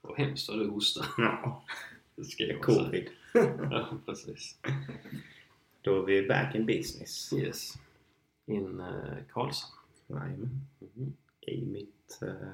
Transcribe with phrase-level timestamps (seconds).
[0.00, 1.06] Vad hemskt vad du hostar.
[1.18, 1.64] Ja,
[2.16, 3.08] Det ska jag covid.
[3.70, 4.58] Ja, precis.
[5.82, 7.32] Då är vi back in business.
[7.32, 7.74] Yes.
[8.46, 9.72] In uh, Karlshamn.
[10.06, 10.60] Jajamän.
[10.78, 11.12] Mhm.
[11.40, 12.50] I mitt uh,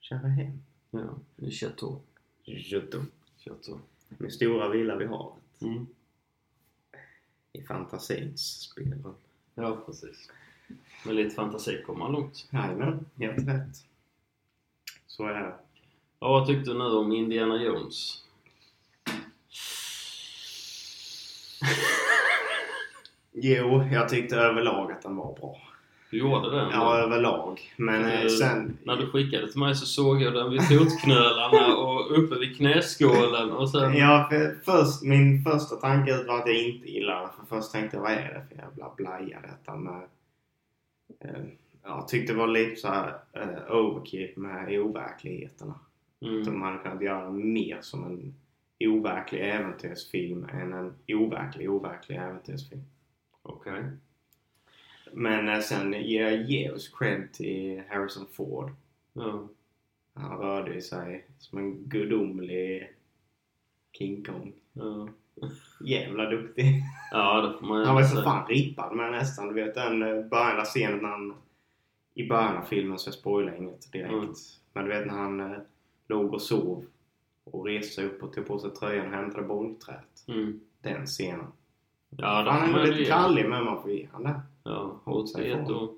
[0.00, 0.62] kära hem.
[0.90, 2.00] Ja, i Chateau.
[2.44, 3.06] Göteborg.
[3.38, 3.78] Chateau.
[4.08, 5.42] Min stora villa vid havet.
[5.62, 5.86] Mm.
[7.52, 9.14] I fantasins spelrum.
[9.54, 10.30] Ja, precis.
[11.06, 12.48] Med lite fantasi kommer man långt.
[12.50, 13.84] Jajamän, helt rätt.
[15.16, 15.54] Så är det.
[16.20, 18.18] Ja, vad tyckte du nu om Indiana Jones?
[23.34, 25.56] Jo, jag tyckte överlag att den var bra.
[26.10, 26.68] Du gjorde det?
[26.72, 27.60] Ja, överlag.
[27.76, 28.78] Men eh, Eh, sen...
[28.82, 33.52] När du skickade till mig så såg jag den vid fotknölarna och uppe vid knäskålen
[33.52, 33.96] och sen...
[33.96, 37.30] Ja, för först, min första tanke var att jag inte gillade den.
[37.38, 40.02] För först tänkte jag, vad är det för jävla blaja detta med...
[41.24, 41.42] Eh,
[41.84, 45.74] jag tyckte det var lite så här eh, overkill med overkligheterna.
[46.20, 46.44] Mm.
[46.44, 48.34] De hade kunnat göra mer som en
[48.80, 52.82] overklig äventyrsfilm än en overklig, overklig äventyrsfilm.
[53.42, 53.84] Okej.
[55.12, 58.70] Men eh, sen ger jag Geos cred till Harrison Ford.
[59.12, 59.48] Ja.
[60.14, 62.92] Han rörde ju sig som en gudomlig
[63.98, 64.52] King Kong.
[64.72, 65.08] Ja.
[65.80, 66.82] Jävla duktig.
[67.10, 68.22] ja, det får man ju Han var så säga.
[68.24, 69.48] fan rippad med nästan.
[69.48, 71.34] Du vet den eh, början av scenen när han...
[72.14, 74.12] I början av filmen så jag spoilar inget direkt.
[74.12, 74.34] Mm.
[74.72, 75.58] Men du vet när han eh,
[76.08, 76.84] låg och sov
[77.44, 80.24] och reste sig upp och tog på sig tröjan och hämtade bollträet.
[80.28, 80.60] Mm.
[80.80, 81.46] Den scenen.
[82.16, 83.04] Ja, han är lite ge.
[83.04, 84.40] krallig men man får ge han det.
[84.64, 85.74] Ja, Hållt sig åt ifrån.
[85.88, 85.94] och...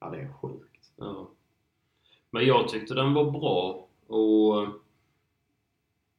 [0.00, 0.90] Ja det är sjukt.
[0.96, 1.28] Ja.
[2.30, 4.66] Men jag tyckte den var bra och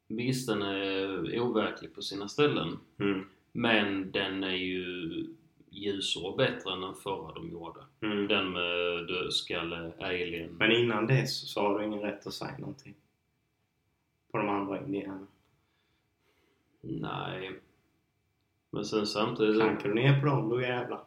[0.07, 2.79] visst den är overklig på sina ställen.
[2.99, 3.25] Mm.
[3.51, 5.27] Men den är ju
[5.73, 7.79] ljusare och bättre än den förra de gjorde.
[8.01, 8.27] Mm.
[8.27, 10.49] Den med dödskalle, alien.
[10.49, 12.95] Men innan dess så har du ingen rätt att säga någonting.
[14.31, 15.27] På de andra indianerna.
[16.81, 17.59] Nej.
[18.71, 19.61] Men sen samtidigt...
[19.61, 20.99] Klankar du ner på dem då jävlar.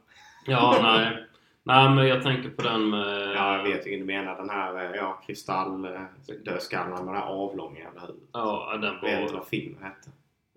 [0.46, 1.26] Ja, nej.
[1.62, 3.32] Nej, men jag tänker på den med...
[3.36, 4.36] Ja, jag vet vilken du menar.
[4.36, 8.28] Den här eh, ja, kristalldödskallen med det här avlånga jävla huvudet.
[8.32, 9.38] Ja, den Jag vet inte var...
[9.38, 10.10] vad filmen hette.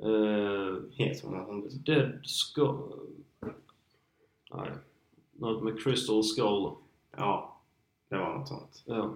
[0.03, 2.19] Uh, Helt som Dead.
[4.53, 4.69] Nej.
[5.39, 6.71] Något med Crystal Skull.
[7.17, 7.57] Ja,
[8.09, 8.83] det var något sånt.
[8.85, 9.13] Ja.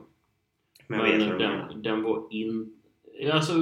[0.88, 2.74] Men jag vet du den, den var in...
[3.34, 3.54] Alltså...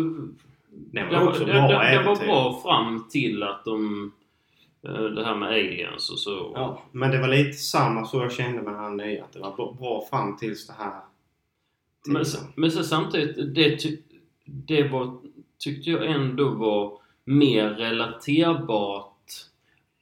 [0.74, 4.12] Den var Den, också den, bra den, den var bra fram till att de...
[4.82, 6.52] eh, Det här med aliens och så.
[6.56, 9.24] Ja, men det var lite samma så jag kände med den nya.
[9.24, 11.02] Att det var bra- fram tills det här.
[12.08, 12.48] Men, tiden.
[12.56, 13.98] men så samtidigt, det, ty,
[14.46, 15.18] det var,
[15.58, 19.11] tyckte jag ändå var mer relaterbart.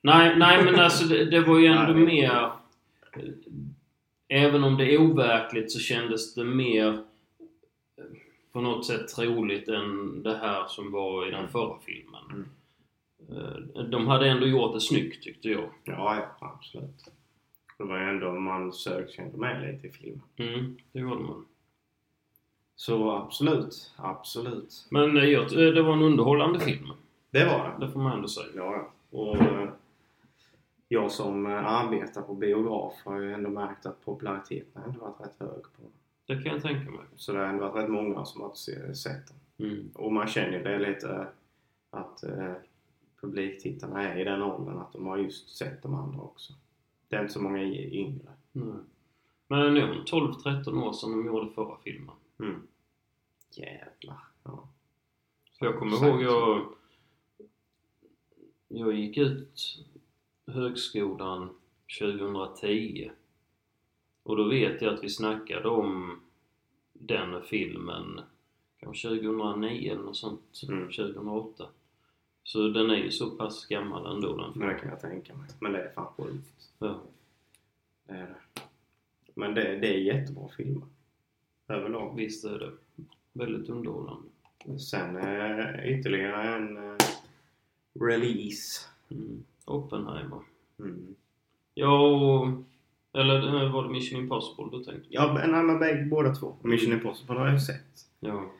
[0.02, 2.52] Nej, nej men alltså det, det var ju ändå mer...
[4.28, 8.06] Även om det är overkligt så kändes det mer eh,
[8.52, 12.24] på något sätt troligt än det här som var i den förra filmen.
[12.32, 12.50] Mm.
[13.76, 15.70] Eh, De hade ändå gjort det snyggt tyckte jag.
[15.84, 17.12] Ja, ja, absolut.
[17.78, 20.22] Det var ju ändå, man sig ändå med lite i filmen.
[20.38, 21.46] Mm, det gjorde man.
[22.76, 24.88] Så absolut, absolut.
[24.90, 26.92] Men eh, det var en underhållande film.
[27.32, 27.86] Det var det.
[27.86, 28.48] Det får man ändå säga.
[28.56, 28.92] Ja.
[29.10, 29.38] Och
[30.92, 35.20] jag som eh, arbetar på biograf har ju ändå märkt att populariteten har ändå varit
[35.22, 35.82] rätt hög på.
[36.26, 37.02] Det kan jag tänka mig.
[37.16, 39.68] Så det har ändå varit rätt många som har se- sett den.
[39.70, 39.90] Mm.
[39.96, 41.28] Och man känner ju det lite
[41.90, 42.54] att eh,
[43.22, 46.54] publiktittarna är i den åldern att de har just sett de andra också.
[47.08, 48.28] Det är inte så många yngre.
[48.52, 48.74] Nej.
[49.48, 52.16] Men var 12-13 år sedan de gjorde förra filmen.
[52.40, 52.62] Mm.
[53.52, 54.20] Jävlar.
[54.44, 54.68] Ja.
[55.60, 56.08] För jag kommer Sagt.
[56.08, 56.66] ihåg jag...
[58.68, 59.62] Jag gick ut
[60.50, 61.50] högskolan
[62.00, 63.12] 2010.
[64.24, 66.20] Och då vet jag att vi snackade om
[66.94, 68.22] den filmen
[68.80, 70.62] kanske 2009 eller något sånt.
[70.68, 70.86] Mm.
[70.86, 71.68] 2008.
[72.44, 74.70] Så den är ju så pass gammal ändå den Men filmen.
[74.70, 75.50] det kan jag tänka mig.
[75.60, 76.70] Men det är fan sjukt.
[76.80, 77.02] Ja.
[78.08, 78.62] Det är det.
[79.34, 80.88] Men det, det är jättebra filmer.
[81.68, 82.16] Överlag.
[82.16, 82.72] Visst är det
[83.34, 84.30] väldigt underhållande.
[84.90, 86.96] Sen eh, ytterligare en eh,
[88.00, 88.86] release.
[89.10, 89.44] Mm.
[89.70, 90.40] Oppenheimer.
[90.80, 91.16] Mm.
[91.74, 92.48] Ja, och,
[93.14, 95.08] eller eh, var det Mission Impossible du tänkte?
[95.10, 96.56] Ja, men nej, men bägge, båda två.
[96.62, 98.06] Mission Impossible har jag ju sett.
[98.20, 98.52] Ja.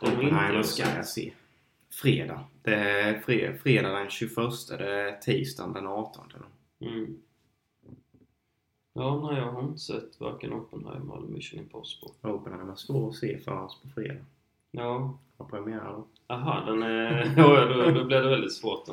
[0.00, 1.32] Den är vad ska jag se?
[1.90, 2.44] Fredag.
[2.62, 4.36] Det är fre, fredag den 21.
[4.68, 6.24] Det är tisdagen den 18.
[6.34, 6.86] då.
[6.86, 7.16] Mm.
[8.92, 12.10] Ja, nej jag har inte sett varken Oppenheimer eller Mission Impossible.
[12.22, 14.24] Oppenheimer var svår att se för oss på fredag.
[14.70, 15.18] Ja.
[15.38, 16.06] Har premiär då.
[16.26, 17.34] Aha, den är...
[17.36, 18.92] ja, då, då blev det väldigt svårt då.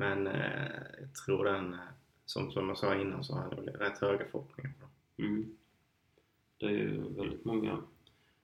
[0.00, 1.78] Men eh, jag tror den, eh,
[2.26, 4.86] som, som jag sa innan, så har jag rätt höga förhoppningar på
[5.16, 5.26] den.
[5.26, 5.56] Mm.
[6.58, 7.82] Det är ju väldigt många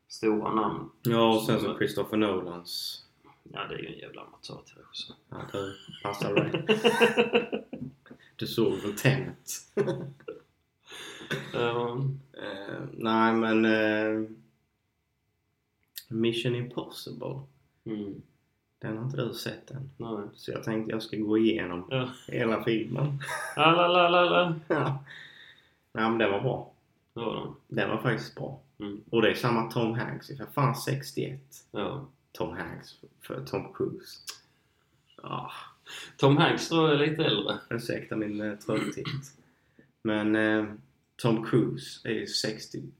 [0.08, 0.91] stora namn.
[1.03, 3.05] Ja, och sen så Christopher Nolans.
[3.43, 5.12] Ja, det är ju en jävla amatör till det också.
[5.29, 7.62] Ja, det passar dig.
[8.37, 9.50] Du såg väl Tenet?
[11.55, 13.64] um, Eh, nej, men...
[13.64, 14.31] eh,
[16.09, 17.41] Mission Impossible.
[17.85, 18.23] mm,
[18.87, 19.91] Den har inte du sett än.
[19.97, 20.19] nej.
[20.35, 22.11] Så jag tänkte jag ska gå igenom Ja.
[22.29, 23.19] hela filmen.
[23.56, 24.55] Ah, la, la, la, la.
[24.69, 25.05] ja.
[25.93, 26.73] Nej, men den var bra.
[27.15, 27.55] Det var den.
[27.69, 28.61] Den var faktiskt bra.
[28.79, 29.00] Mm.
[29.11, 30.27] Och det är samma Tom Hanks.
[30.29, 31.41] För fan 61.
[31.71, 32.06] Ja.
[32.33, 34.19] Tom Hanks för Tom Cruise.
[35.23, 35.53] Ja,
[36.17, 37.59] Tom Hanks tror jag är lite äldre.
[37.71, 39.06] ursäkta min eh, trötthet.
[40.03, 40.65] Men eh,
[41.17, 42.91] Tom Cruise är ju 61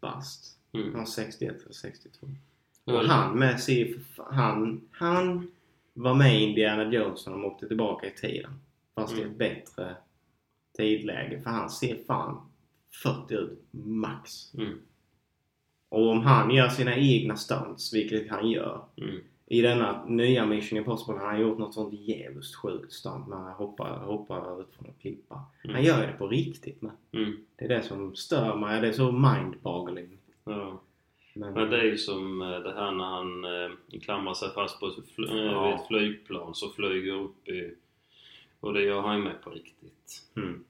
[0.00, 0.58] bast.
[0.72, 0.86] Mm.
[0.90, 2.26] Han var 61 eller 62.
[2.88, 3.96] Ja, Och han med sig,
[4.30, 5.50] han, han
[5.94, 8.50] var med i Indiana Jones när de åkte tillbaka i tiden.
[8.94, 9.30] Fast i Mm.
[9.32, 9.96] ett bättre
[10.76, 11.40] tidläge.
[11.42, 12.40] För han ser fan
[13.02, 14.54] 40 ut max.
[14.54, 14.78] Mm.
[15.88, 18.80] Och om han gör sina egna stunts, vilket han gör.
[18.96, 19.16] Mm.
[19.46, 23.56] I denna nya Mission Impossible har han gjort något sånt jävligt sjukt stunt med att
[23.56, 25.42] hoppa, hoppa ut från en klippa.
[25.64, 25.74] Mm.
[25.76, 26.92] Han gör ju det på riktigt med.
[27.12, 27.36] Mm.
[27.56, 28.80] Det är det som stör mig.
[28.80, 30.18] Det är så mind-boggling.
[30.44, 30.80] Ja.
[31.36, 34.80] Men, Men det är ju som eh, det här när han eh, klamrar sig fast
[34.80, 35.74] på ett, fl- eh, Ja.
[35.74, 37.74] ett flygplan så flyger upp i...
[38.60, 40.24] Och det gör han ju med på riktigt.
[40.36, 40.64] mm,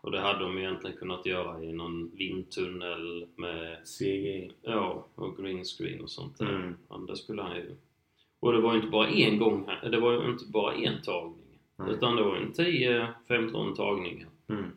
[0.00, 4.52] Och det hade de egentligen kunnat göra i någon vindtunnel med CGI.
[4.62, 6.54] Ja, och green screen och sånt där.
[6.54, 6.76] Mm.
[6.88, 7.76] Men det skulle han ju...
[8.40, 11.02] Och det var ju inte bara en gång här, det var ju inte bara en
[11.02, 11.58] tagning.
[11.76, 11.90] Nej.
[11.90, 14.28] Utan det var ju en 10-15 tagningar.
[14.48, 14.70] Mm.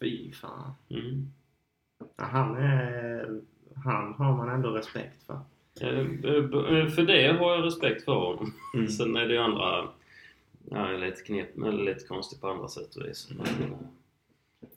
[0.00, 0.72] Fy fan.
[0.90, 1.26] Mm.
[2.16, 3.40] Han är...
[3.84, 5.38] Han har man ändå respekt för.
[5.80, 8.52] Eh, eh, eh, För det har jag respekt för honom.
[8.74, 8.88] Mm.
[8.88, 9.88] Sen är det ju andra...
[10.70, 13.28] Ja, är lite knep, eller lite konstigt på andra sätt och vis.
[13.30, 13.78] Men, eh,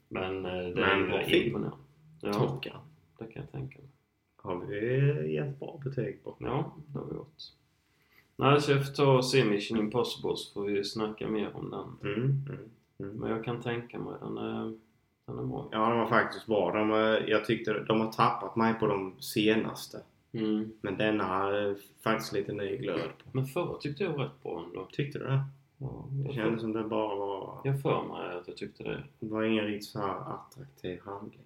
[0.10, 1.66] men eh, det Men bra är film.
[2.22, 2.74] Ja, Top Gun.
[3.18, 3.90] det kan jag tänka mig.
[4.36, 6.36] Har vi gett bra betyg på.
[6.40, 7.36] Ja, det har vi gjort.
[8.36, 11.70] Nej, så jag får ta och se Mission Impossible så får vi snacka mer om
[11.70, 12.12] den.
[12.14, 12.24] Mm.
[12.24, 12.70] Mm.
[13.00, 13.16] Mm.
[13.16, 14.74] Men jag kan tänka mig den är,
[15.34, 15.70] den bra.
[15.72, 16.72] Ja, de var faktiskt bra.
[16.72, 16.90] De,
[17.28, 20.02] jag tyckte de har tappat mig på de senaste.
[20.32, 20.72] Mm.
[20.82, 23.30] Men denna har eh, faktiskt lite ny glöd på.
[23.32, 24.88] Men förra tyckte jag var rätt bra ändå.
[24.92, 25.44] Tyckte du det?
[25.78, 27.62] Ja, Det jag kändes för, som det bara var...
[27.64, 29.04] jag för mig att jag tyckte det.
[29.20, 31.40] Det var ingen riktigt så här attraktiv handling.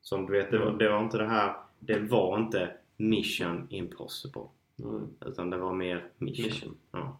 [0.00, 0.78] Som du vet, det var, Mm.
[0.78, 1.54] det var inte det här...
[1.78, 4.42] Det var inte Mission Impossible.
[4.76, 5.00] Nej.
[5.26, 6.44] Utan det var mer Mission.
[6.46, 6.76] Mission.
[6.90, 7.18] Ja.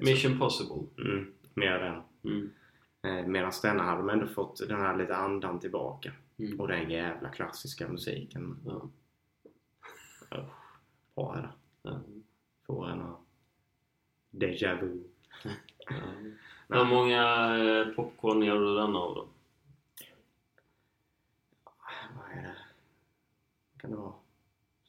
[0.00, 0.82] Mission Possible.
[0.98, 2.02] Mm, mer den.
[2.32, 2.50] Mm.
[3.02, 6.12] Eh, Medan denna hade de ändå fått den här lite andan tillbaka.
[6.38, 6.60] Mm.
[6.60, 8.58] Och den jävla klassiska musiken.
[8.64, 8.88] Ja.
[11.14, 11.50] Bra är det.
[11.82, 12.00] Ja.
[12.66, 13.18] Får en att-
[14.30, 15.02] Déjà vu.
[16.68, 16.78] Ja.
[16.78, 17.22] Hur många
[17.56, 19.28] eh, popcorn gör du denna av då?
[22.16, 22.56] Vad är det?
[23.80, 24.12] Kan det vara?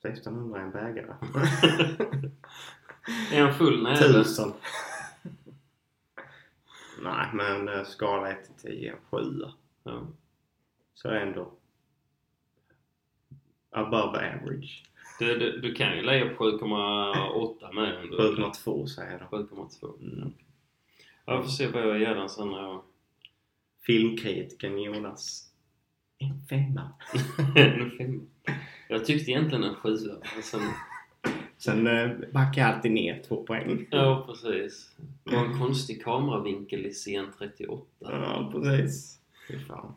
[0.01, 1.13] 1600 en bägare.
[3.31, 3.97] Är en full näve?
[3.97, 4.53] Tusen.
[7.03, 9.17] Nej, men eh, skala 1 till 10, 7.
[9.83, 10.07] Ja.
[10.93, 11.51] Så ändå
[13.73, 14.83] above average.
[15.19, 18.17] Du, du, du kan ju lägga på 7,8 med ändå.
[18.17, 19.39] 7,2 säger jag.
[19.39, 20.01] 7,2.
[20.01, 20.33] Mm.
[21.25, 22.81] Jag får se vad jag ger den sen när jag...
[23.85, 25.49] Filmkritiken Jonas.
[26.17, 26.93] En femma.
[27.55, 28.21] En femma.
[28.89, 30.17] Jag tyckte egentligen en sjua.
[30.33, 30.61] men Sen,
[31.63, 33.87] Sen eh, backar jag alltid ner två poäng.
[33.91, 34.91] ja, precis.
[35.23, 37.85] Det var en konstig kameravinkel i scen 38.
[37.99, 39.19] Ja, precis.
[39.47, 39.93] Fy fan.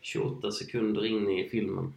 [0.00, 1.92] 28 sekunder in i filmen.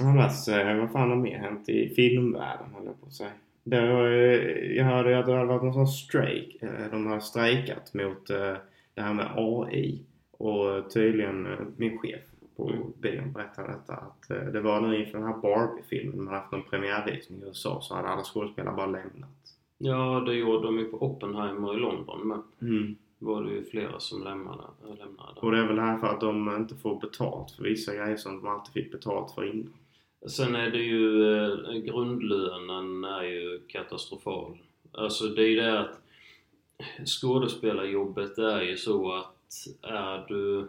[0.00, 3.30] Annars, eh, vad fan har mer hänt i filmvärlden höll jag på att säga.
[3.64, 6.56] Det var, eh, jag hörde att det hade varit någon sån strejk.
[6.90, 10.00] De har strejkat mot det här med AI.
[10.30, 12.20] Och tydligen min chef
[12.56, 12.92] på Mm.
[13.00, 16.16] bion berättade detta att eh, det var nu inför den här Barbie-filmen.
[16.16, 19.30] Man hade haft en premiärvisning i USA så hade alla skådespelare bara lämnat.
[19.78, 22.96] Ja, det gjorde de ju på Oppenheimer i London men Mm.
[23.18, 24.62] var det ju flera som lämnade.
[24.84, 25.40] äh, lämnade.
[25.40, 28.36] Och det är väl här för att de inte får betalt för vissa grejer som
[28.36, 29.72] de alltid fick betalt för innan.
[30.28, 34.58] Sen är det ju, eh, grundlönen är ju katastrofal.
[34.92, 35.98] Alltså det är ju det att
[37.06, 40.68] skådespelarjobbet är ju så att är du,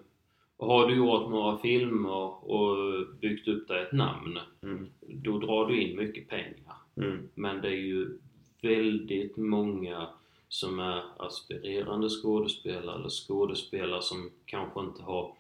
[0.60, 2.78] har du gjort några filmer och
[3.22, 4.88] byggt upp dig ett namn, Mm.
[5.02, 6.76] då drar du in mycket pengar.
[6.96, 7.30] Mm.
[7.36, 8.18] Men det är ju
[8.62, 10.08] väldigt många
[10.48, 15.34] som är aspirerande skådespelare eller skådespelare som kanske inte har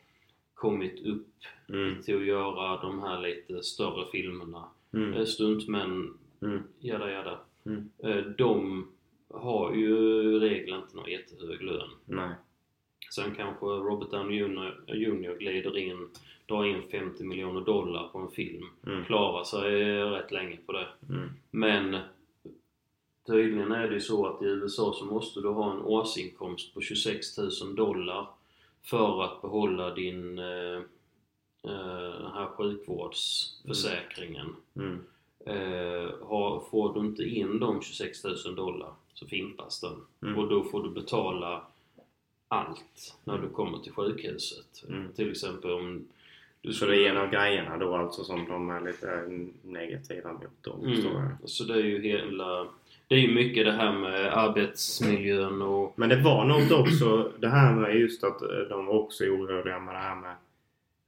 [0.53, 1.27] kommit upp
[1.69, 2.01] Mm.
[2.01, 4.63] till att göra de här lite större filmerna.
[4.93, 5.13] Mm.
[5.13, 6.63] Eh, Stuntmän, Mm.
[6.79, 7.39] jada jada.
[7.65, 7.89] Mm.
[8.03, 8.87] Eh, De
[9.33, 9.95] har ju
[10.35, 11.89] i regel inte någon jättehög lön.
[12.05, 12.29] Nej.
[13.09, 14.75] Sen kanske Robert Downey Jr.
[14.87, 15.37] Jr.
[15.37, 16.09] glider in,
[16.45, 18.69] drar in 50 miljoner dollar på en film.
[18.85, 19.05] Mm.
[19.05, 20.87] Klarar sig rätt länge på det.
[21.09, 21.29] Mm.
[21.51, 21.97] Men
[23.27, 26.81] tydligen är det ju så att i USA så måste du ha en årsinkomst på
[26.81, 28.27] 26 000 dollar
[28.83, 30.81] för att behålla din eh,
[31.63, 34.55] eh, den här sjukvårdsförsäkringen.
[34.75, 34.99] Mm.
[35.45, 39.95] Eh, har, får du inte in de 26 000 dollar så fimpas den.
[40.21, 40.39] Mm.
[40.39, 41.61] Och då får du betala
[42.47, 44.83] allt när du kommer till sjukhuset.
[44.89, 45.13] Mm.
[45.13, 46.07] Till exempel om
[46.61, 49.23] du Så det är en av grejerna då alltså som de är lite
[49.61, 50.73] negativa mot då.
[50.73, 51.37] Mm.
[51.45, 52.67] Så det är ju hela...
[53.07, 55.93] Det är ju mycket det här med arbetsmiljön och...
[55.95, 59.79] Men det var något också, det här med just att eh, de också är oroliga
[59.79, 60.35] med det här med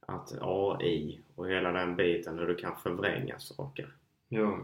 [0.06, 3.88] att AI och hela den biten, hur du kan förvränga saker.
[4.28, 4.60] Ja.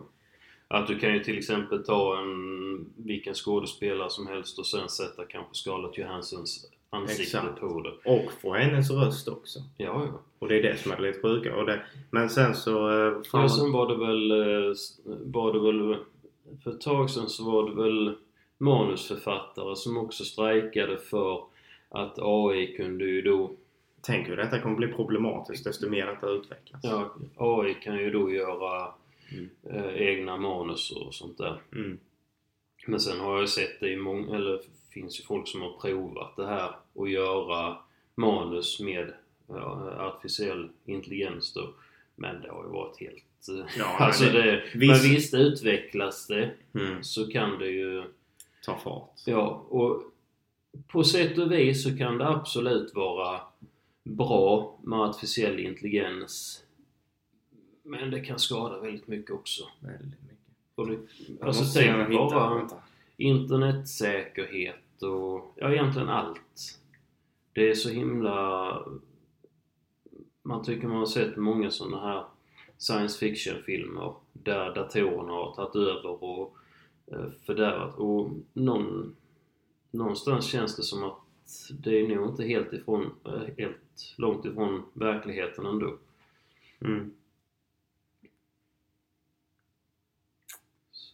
[0.68, 5.24] Att du kan ju till exempel ta en vilken skådespelare som helst och sen sätta
[5.24, 7.60] kanske Scarlett Johanssons ansikte Exakt.
[7.60, 8.10] på det.
[8.10, 9.58] Och få hennes röst också.
[9.76, 10.20] Ja, ja.
[10.38, 11.56] Och det är det som är lite sjuka.
[11.56, 12.90] Och det, men sen så...
[12.90, 14.30] eh, fan- Ja, sen var det väl...
[14.30, 14.74] eh,
[15.24, 15.96] Var det väl...
[16.64, 18.14] För ett tag sedan så var det väl
[18.58, 21.42] manusförfattare som också strejkade för
[21.88, 23.50] att AI kunde ju då...
[24.00, 26.80] Tänk hur detta kommer bli problematiskt desto mer detta utvecklas.
[26.84, 28.88] Ja, AI kan ju då göra
[29.32, 29.50] Mm.
[29.70, 31.60] eh, egna manus och sånt där.
[31.72, 31.98] Mm.
[32.86, 35.72] Men sen har jag ju sett det i många, eller finns ju folk som har
[35.80, 37.76] provat det här och göra
[38.14, 39.12] manus med
[39.48, 41.74] ja, artificiell intelligens då.
[42.16, 43.48] Men det har ju varit helt...
[43.48, 47.02] eh, Ja, alltså men det- det, visst- Men visst utvecklas det Mm.
[47.04, 48.04] så kan det ju...
[48.64, 49.10] Ta fart.
[49.26, 50.02] Ja, och
[50.88, 53.40] på sätt och vis så kan det absolut vara
[54.04, 56.62] bra med artificiell intelligens.
[57.86, 59.62] Men det kan skada väldigt mycket också.
[59.80, 60.38] Väldigt mycket.
[60.74, 60.98] Och det,
[61.40, 62.76] alltså tänk bara vänta.
[63.16, 66.80] internetsäkerhet och ja, egentligen allt.
[67.52, 68.82] Det är så himla...
[70.42, 72.24] Man tycker man har sett många sådana här
[72.78, 76.56] science fiction-filmer där datorerna har tagit över och
[77.06, 77.96] eh, fördärvat.
[77.96, 79.16] Och någon,
[79.90, 81.18] någonstans känns det som att
[81.70, 85.98] det är nog inte helt, ifrån, eh, helt långt ifrån verkligheten ändå.
[86.80, 87.12] Mm.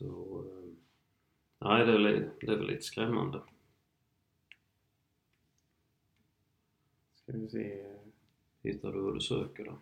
[0.02, 0.44] Så...
[0.48, 0.68] eh,
[1.58, 3.40] Nej, det är, det är väl lite skrämmande.
[7.14, 7.86] Ska vi se.
[8.62, 9.78] Hittar du vad du söker då?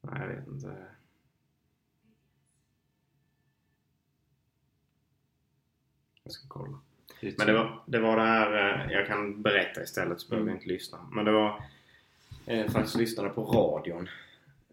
[0.00, 0.86] Nej, jag vet inte.
[6.22, 6.78] Jag ska kolla.
[7.38, 8.52] Men det var det, var det här,
[8.86, 10.56] eh, jag kan berätta istället så behöver Mm.
[10.56, 11.08] inte lyssna.
[11.12, 11.64] Men det var
[12.48, 14.08] eh, faktiskt lyssnade på radion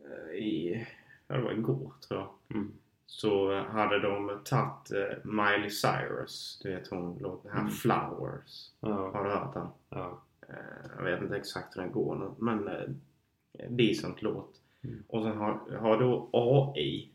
[0.06, 0.88] eh, i,
[1.28, 2.30] ja det var igår tror jag.
[2.58, 2.72] Mm.
[3.08, 7.72] Så eh, hade de tagit eh, Miley Cyrus, du vet hon låt den här Mm.
[7.72, 8.72] Flowers.
[8.80, 9.68] Ja, Har du hört den?
[9.90, 10.22] ja.
[10.50, 10.56] Eh,
[10.98, 14.62] jag vet inte exakt hur den går nu men eh, decent låt.
[14.84, 15.04] Mm.
[15.08, 17.10] Och sen har, har då AI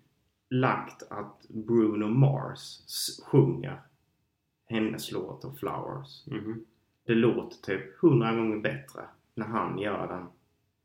[0.49, 2.81] lagt att Bruno Mars
[3.25, 3.81] sjunger
[4.67, 6.27] hennes låt och Flowers.
[6.27, 6.65] Mhm.
[7.05, 9.01] Det låter typ hundra gånger bättre
[9.35, 10.27] när han gör den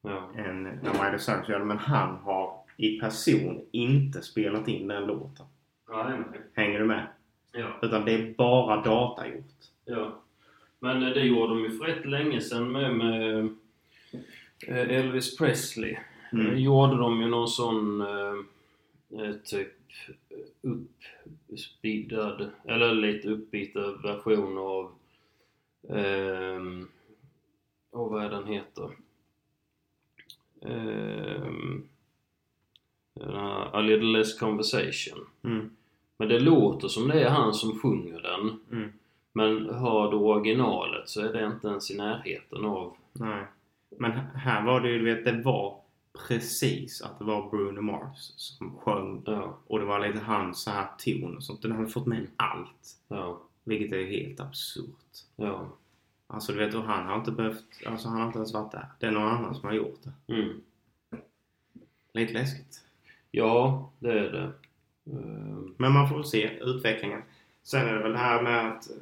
[0.05, 0.29] Ja.
[0.41, 1.63] än när Miley Cyrus gör.
[1.63, 5.45] Men han har i person inte spelat in den låten.
[5.89, 6.19] Nej,
[6.53, 7.07] Hänger du med?
[7.51, 7.67] ja.
[7.81, 9.45] Utan det är bara datagjort.
[9.85, 10.21] ja.
[10.79, 13.49] Men eh, det gjorde de ju för rätt länge sedan med, med
[14.67, 15.97] eh, Elvis Presley.
[16.33, 16.45] Mm.
[16.47, 16.59] Mm.
[16.59, 18.35] gjorde de ju någon sån eh,
[19.21, 19.67] eh, typ
[21.49, 24.91] uppspeedad, eller lite uppbitad version av
[25.89, 26.87] ehm,
[27.91, 28.89] och vad är den heter?
[30.67, 31.83] Ehm,
[33.73, 35.19] A Little Less Conversation.
[35.43, 35.69] Mm.
[36.17, 38.59] Men det låter som det är han som sjunger den.
[38.71, 38.91] Mm.
[39.33, 42.95] Men hör du originalet så är det inte ens i närheten av...
[43.13, 43.45] Nej.
[43.97, 45.77] Men här var det ju, du vet, det var
[46.27, 50.71] precis att det var Bruno Mars som sjöng Ja, och det var lite hans så
[50.71, 51.61] här ton och sånt.
[51.61, 52.97] Den hade fått med allt.
[53.07, 55.23] ja, Vilket är helt absurt.
[55.35, 55.67] ja.
[56.27, 58.87] Alltså du vet, och han har inte behövt, alltså han har inte ens varit där.
[58.99, 60.33] Det är någon annan som har gjort det.
[60.33, 60.61] Mm.
[62.13, 62.81] Lite läskigt.
[63.31, 64.51] Ja, det är det.
[65.11, 67.21] Ehm, Men man får väl se utvecklingen.
[67.63, 68.95] Sen är det väl det här med att eh,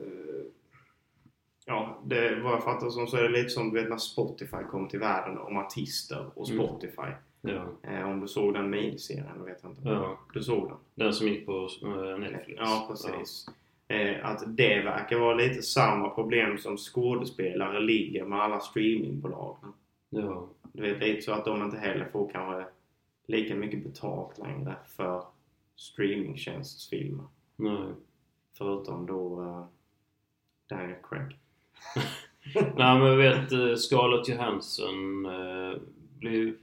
[1.66, 4.58] Ja, det, vad jag fattar som så är det lite som du vet när Spotify
[4.72, 6.66] kom till världen om artister och Mm.
[6.68, 7.12] Spotify.
[7.42, 9.82] ja, Eh, om du såg den miniserien, vet jag inte.
[9.90, 10.18] ja.
[10.34, 10.78] Du såg den?
[10.96, 12.60] Den som gick på eh, Netflix.
[12.62, 13.48] Ja, precis.
[13.48, 13.54] Eh,
[14.22, 19.74] att det verkar vara lite samma problem som skådespelare ligger med alla streamingbolagen.
[20.10, 22.66] Ja, Du vet, lite så att de inte heller får kanske
[23.28, 25.24] lika mycket betalt längre för
[25.76, 27.26] streamingtjänstfilmer.
[27.56, 27.88] Nej.
[28.58, 29.66] Förutom då uh,
[30.68, 31.40] Daniel Craig.
[32.76, 35.82] Nej men jag vet eh, Scarlett Johansson eh,
[36.20, 36.56] blev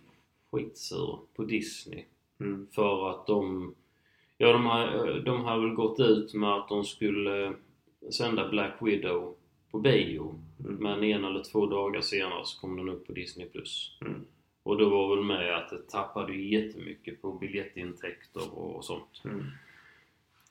[0.50, 2.04] skitsur på Disney.
[2.40, 2.66] Mm.
[2.70, 3.74] För att de...
[4.42, 7.52] Ja de har, de har väl gått ut med att de skulle
[8.10, 9.34] sända Black Widow
[9.70, 10.34] på bio.
[10.64, 10.74] Mm.
[10.74, 13.46] Men en eller två dagar senare så kom den upp på Disney+.
[13.46, 13.98] Plus.
[14.00, 14.24] Mm.
[14.62, 19.22] Och då var väl med att det tappade jättemycket på biljettintäkter och sånt.
[19.24, 19.44] Mm.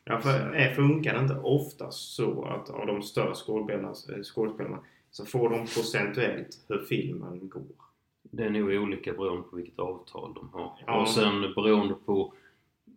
[0.03, 3.93] Ja, för funkar det inte oftast så att av de större skådespelarna,
[4.23, 4.79] skådespelarna
[5.11, 7.63] så får de procentuellt hur filmen går?
[8.21, 10.71] Det är nog olika beroende på vilket avtal de har.
[10.87, 11.01] Ja.
[11.01, 12.33] Och sen beroende på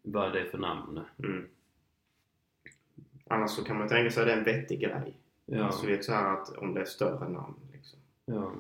[0.03, 1.01] vad det är för namn.
[1.19, 1.49] Mm.
[3.27, 5.17] Annars så kan man tänka sig att det är en vettig grej.
[5.47, 5.65] Ja.
[5.65, 7.99] Alltså vet så här att om det är större namn liksom.
[8.25, 8.53] Ja.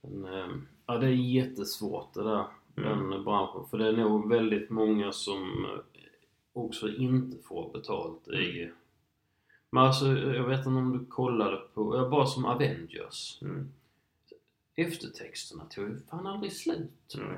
[0.00, 2.44] Men, ehm, ja, det är jättesvårt det där,
[2.76, 3.10] Mm.
[3.10, 3.64] den branschen.
[3.70, 5.80] För det är nog väldigt många som eh,
[6.52, 8.70] också inte får betalt i...
[9.70, 13.38] Men alltså, jag vet inte om du kollade på, bara som Avengers.
[13.42, 13.68] Mm.
[14.74, 17.14] Eftertexterna tog ju fan aldrig slut.
[17.18, 17.36] Mm.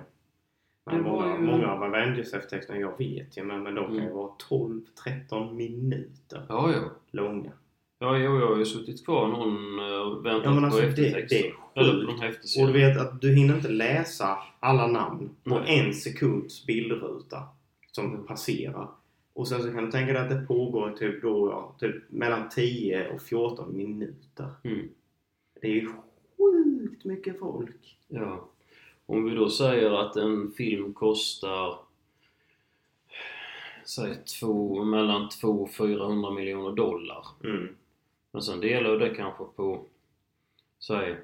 [0.85, 4.01] Var många, ju- många av Avengers eftertexterna jag vet ju men, men de kan ju
[4.01, 4.15] Mm.
[4.15, 6.81] vara 12-13 minuter Ja, ja.
[7.11, 7.53] långa.
[7.99, 10.87] Ja, jo, jag har ju suttit kvar någon eh, och väntat Ja men alltså på
[10.87, 11.43] det, eftertexter.
[11.75, 12.57] det är sjukt.
[12.61, 15.79] Och du vet att du hinner inte läsa alla namn på Nej.
[15.81, 17.43] en sekunds bildruta
[17.93, 18.89] som passerar.
[19.33, 22.49] Och sen så kan du tänka dig att det pågår typ då, ja, typ mellan
[22.49, 24.49] 10 och 14 minuter.
[24.63, 24.89] Mm.
[25.61, 25.89] Det är ju
[26.37, 27.99] sjukt mycket folk.
[28.09, 28.49] Ja.
[29.07, 31.79] Om vi då säger att en film kostar
[33.85, 37.27] säg två, mellan 2 och 400 miljoner dollar.
[37.45, 37.69] Mm.
[38.31, 39.85] Men sen delar det kanske på
[40.79, 41.17] säg,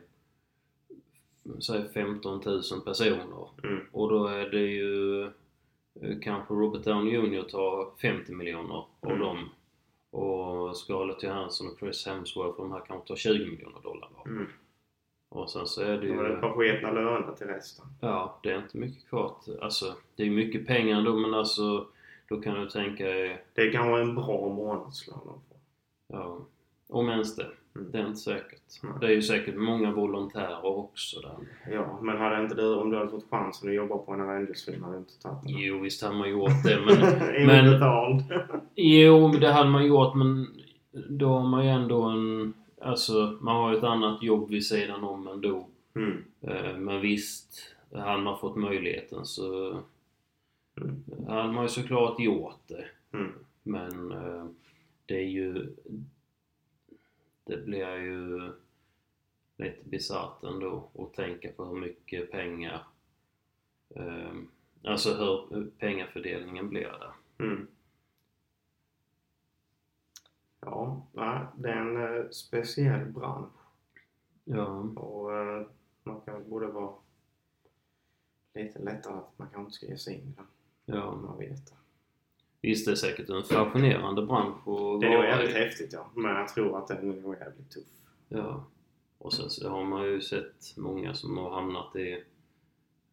[1.61, 3.49] säg 15 000 personer.
[3.65, 3.81] Mm.
[3.93, 9.19] Och då är det ju eh, kanske Robert Downey Jr tar 50 miljoner av Mm.
[9.21, 9.49] dem.
[10.11, 14.33] Och Scarlett Johansson och Chris Hemsworth de här kanske tar 20 miljoner dollar var.
[15.31, 16.35] Och sen så är det är det ju...
[16.35, 17.87] ett par sketna löner till resten.
[18.01, 19.35] Ja, det är inte mycket kvar.
[19.61, 21.87] Alltså, det är mycket pengar ändå men alltså
[22.29, 25.59] då kan du tänka dig, Det är kanske en bra månadslön de får.
[26.09, 26.39] ja,
[26.89, 27.47] om ens det.
[27.77, 27.91] Mm.
[27.91, 28.83] Det är inte säkert.
[28.83, 28.93] Nej.
[29.01, 31.37] Det är ju säkert många volontärer också där.
[31.73, 34.83] Ja, men hade inte du, om du hade fått chansen att jobba på en Avengers-film,
[34.83, 35.53] hade du inte tagit den?
[35.59, 37.47] Jo, visst hade man gjort det men...
[37.47, 37.71] men...
[37.71, 38.25] betald.
[38.75, 40.47] Jo, det hade man gjort men
[41.09, 42.55] då har man ju ändå en...
[42.81, 45.69] Alltså, man har ju ett annat jobb vid sidan om ändå.
[45.95, 46.25] Mm.
[46.41, 49.81] Eh, Men visst, hade man fått möjligheten så
[50.77, 51.05] Mm.
[51.29, 52.85] hade man ju såklart gjort det.
[53.13, 53.33] Mm.
[53.63, 54.47] Men eh,
[55.07, 55.67] det är ju...
[57.45, 58.39] Det blir ju
[59.57, 62.85] lite bisarrt ändå att tänka på hur mycket pengar...
[63.95, 64.33] Eh,
[64.85, 67.13] alltså hur hur pengafördelningen blir där.
[67.47, 67.67] Mm.
[70.61, 71.07] Ja,
[71.55, 73.61] det är en eh, speciell bransch
[74.45, 75.67] Ja, och eh,
[76.03, 76.95] man kan borde vara
[78.55, 80.47] lite lättare att man kanske inte ska ge sig in i den
[80.85, 81.15] ja.
[81.15, 81.73] man vet det.
[82.63, 86.37] Visst, det är säkert en fascinerande bransch att Det är nog jävligt häftigt ja, men
[86.37, 87.85] jag tror att den är nog jävligt tuff.
[88.29, 88.65] Ja.
[89.19, 92.25] Och sen så har man ju sett många som har hamnat i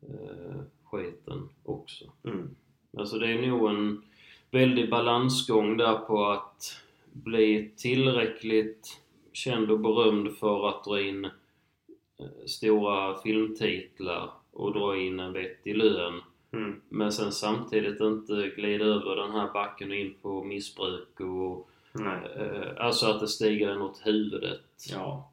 [0.02, 2.06] eh, skiten också.
[2.24, 2.56] Mm.
[2.98, 4.04] Alltså det är nog en
[4.52, 6.82] väldig balansgång där på att
[7.24, 9.02] bli tillräckligt
[9.34, 11.32] känd och berömd för att dra in eh,
[12.46, 16.22] stora filmtitlar och dra in en vettig lön.
[16.52, 16.82] Mm.
[16.90, 21.70] Men sen samtidigt inte glida över den här backen och in på missbruk och
[22.02, 24.62] eh, alltså att det stiger en åt huvudet.
[24.92, 25.32] Ja.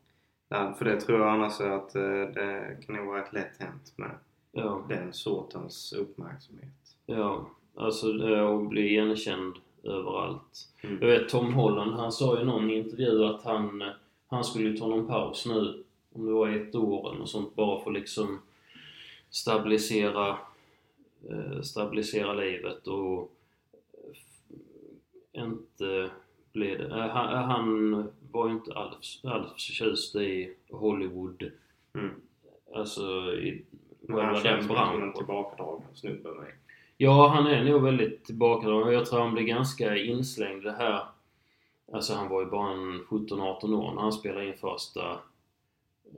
[0.49, 0.75] ja.
[0.79, 2.03] För det tror jag annars är att eh,
[2.35, 4.11] det kan nog vara rätt lätt hänt med
[4.57, 6.97] Ja, den sortens uppmärksamhet.
[7.07, 7.51] ja.
[7.77, 10.69] Alltså att bli igenkänd överallt.
[10.83, 10.99] Mm.
[11.01, 13.89] Jag vet Tom Holland, han sa i någon intervju att han, eh,
[14.27, 17.55] han skulle ju ta någon paus nu, om det var ett år eller något sånt,
[17.55, 18.41] bara för att liksom
[19.31, 20.29] stabilisera,
[21.31, 23.31] eh, stabilisera livet och
[25.33, 26.11] eh, inte
[26.53, 26.85] bli det.
[26.87, 27.93] Eh, han, han
[28.33, 31.51] var ju inte alls, alls förtjust i Hollywood,
[31.97, 32.11] Mm.
[32.75, 33.03] alltså
[33.35, 33.65] i
[34.01, 35.13] Men han själva känns den som en branschen.
[35.15, 36.53] tillbakadragen snubbe med.
[36.97, 38.93] Ja, han är nog väldigt tillbakadragen.
[38.93, 41.03] Jag tror han blir ganska inslängd det här.
[41.93, 45.19] Alltså han var ju bara en 17-18 år när han spelade in första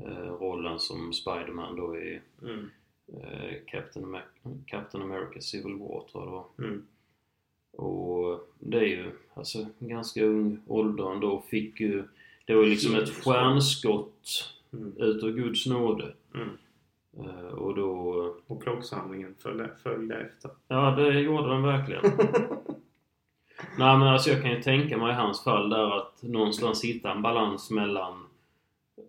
[0.00, 2.70] eh, rollen som Spiderman då i Mm.
[3.08, 6.46] eh, Captain, Amer- Captain America Civil War tror jag det var.
[6.58, 6.86] Mm.
[7.76, 11.42] Och det är ju alltså ganska ung ålder ändå.
[11.48, 12.04] Fick ju,
[12.44, 14.92] det var ju liksom ett stjärnskott Mm.
[14.96, 16.14] utav Guds nåde.
[16.34, 16.48] Mm.
[17.18, 17.90] Eh, och då...
[18.46, 20.50] Och klocksamlingen följde, följde efter.
[20.68, 22.02] Ja, det gjorde den verkligen.
[23.78, 27.10] Nej men alltså jag kan ju tänka mig i hans fall där att någonstans hitta
[27.12, 28.26] en balans mellan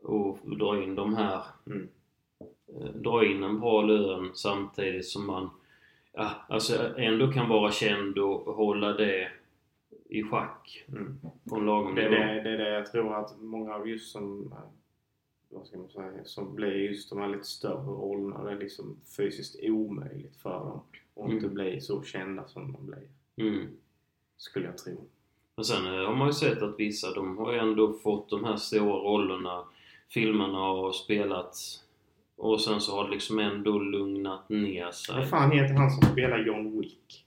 [0.03, 1.87] och dra in de här Mm.
[2.81, 5.49] eh, dra in en bra lön samtidigt som man
[6.13, 9.31] ja, alltså ändå kan vara känd och hålla det
[10.09, 11.19] i schack Mm.
[11.49, 14.11] på en lagom Det är det, det är det jag tror att många av just
[14.11, 14.53] som,
[15.49, 18.95] vad ska man säga, som blir just de här lite större rollerna, det är liksom
[19.17, 20.67] fysiskt omöjligt för dem
[21.15, 21.31] att Mm.
[21.31, 23.07] inte bli så kända som de blir.
[23.47, 23.67] Mm.
[24.37, 24.93] Skulle jag tro.
[25.55, 28.43] Men sen eh, har man ju sett att vissa de har ju ändå fått de
[28.43, 29.63] här stora rollerna.
[30.09, 31.83] Filmerna har spelats
[32.35, 35.15] och sen så har det liksom ändå lugnat ner sig.
[35.15, 37.25] Vad fan heter han som spelar John Wick?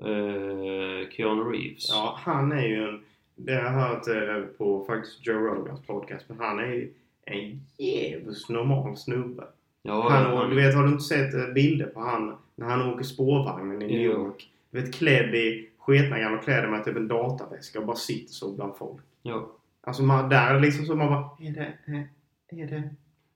[0.00, 1.88] Eh, Keanu Reeves.
[1.90, 3.04] Ja, han är ju en,
[3.36, 6.92] det har jag hört eh, på faktiskt Joe Rogans podcast, men han är ju
[7.26, 9.44] en jävligt normal snubbe.
[9.82, 13.04] ja Han, du vet, har du inte sett eh, bilder på han när han åker
[13.04, 14.00] spårvagnen i New.
[14.00, 14.50] York?
[14.70, 18.52] Du vet, klädd i sketna gamla kläder med typ en dataväska och bara sitter så
[18.52, 19.02] bland folk.
[19.22, 19.50] ja.
[19.84, 22.90] Alltså man, där är det liksom så man bara, är det, är det,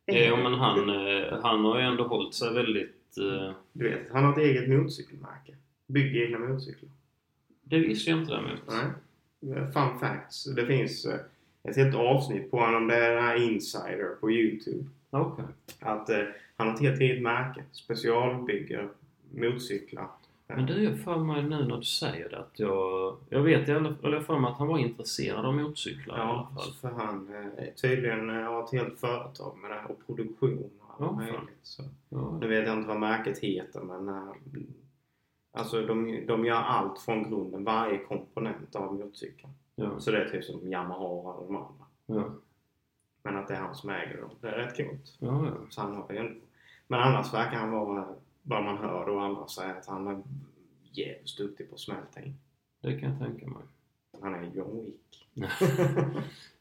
[0.06, 0.42] är Ja, det?
[0.42, 3.18] men han, eh, han har ju ändå hållit sig väldigt...
[3.18, 5.54] eh, Du vet, han har ett eget motorcykelmärke.
[5.86, 6.90] Bygger egna motorcyklar.
[7.62, 8.60] Det visste jag inte däremot.
[9.40, 9.72] Nej.
[9.72, 10.44] Fun facts.
[10.44, 11.06] Det finns
[11.68, 12.88] ett helt avsnitt på honom.
[12.88, 14.84] Det är den här Insider på Youtube.
[15.10, 15.44] Okej.
[15.80, 16.18] Att eh,
[16.56, 17.62] han har ett helt eget märke.
[17.72, 18.88] Specialbygger
[19.34, 20.08] motorcyklar.
[20.48, 23.16] Men du, jag för mig nu när du säger det att jag...
[23.28, 26.72] Jag vet eller för mig att han var intresserad av motorcyklar i alla Ja, fall.
[26.80, 30.86] för han eh, tydligen eh, har ett helt företag med det här och produktion och
[30.90, 31.58] allt Ja, möjligt.
[31.62, 31.82] Så.
[32.08, 32.38] Ja.
[32.40, 34.22] Nu vet jag inte vad märket heter men eh,
[35.52, 39.52] Alltså de, de gör allt från grunden, varje komponent av motorcykeln.
[39.76, 40.00] Ja.
[40.00, 41.84] Så det är typ som Yamaha och de andra.
[42.06, 42.30] Ja.
[43.22, 44.30] Men att det är han som äger dem.
[44.40, 45.16] Det är rätt coolt.
[45.18, 45.52] Ja.
[45.70, 46.40] Så han har ju.
[46.86, 48.06] Men annars verkar han vara,
[48.42, 50.22] vad man hör och andra säga, att han är
[50.92, 52.38] jävligt duktig på att smälta in.
[52.80, 53.62] Det kan jag tänka mig.
[54.22, 55.28] Han är John Wick.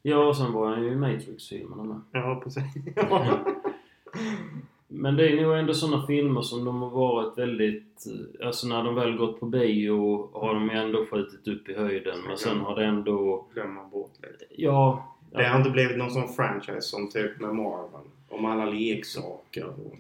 [0.01, 2.01] Ja, och sen var han ju i Matrix-filmerna med.
[2.11, 2.63] ja, precis.
[4.97, 8.05] Men det är nog ändå sådana filmer som de har varit väldigt...
[8.39, 11.73] eh, Alltså när de väl gått på bio har de ju ändå skjutit upp i
[11.73, 12.17] höjden.
[12.27, 13.45] Men sen har det ändå...
[13.53, 14.45] Glömmer man bort lite.
[14.61, 15.11] Ja...
[15.31, 18.01] Det har inte blivit någon sån franchise som typ med Marvel.
[18.29, 19.95] Om alla leksaker och...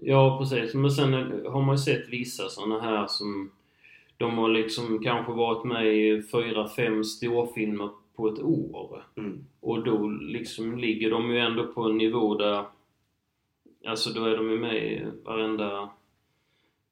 [0.00, 0.74] Ja, precis.
[0.74, 1.12] Men sen
[1.46, 3.50] har man ju sett vissa sådana här som...
[4.16, 9.02] De har liksom kanske varit med i fyra, fem storfilmer på ett år.
[9.16, 9.44] Mm.
[9.60, 12.64] Och då liksom ligger de ju ändå på en nivå där...
[13.84, 15.90] Alltså då är de ju med i varenda...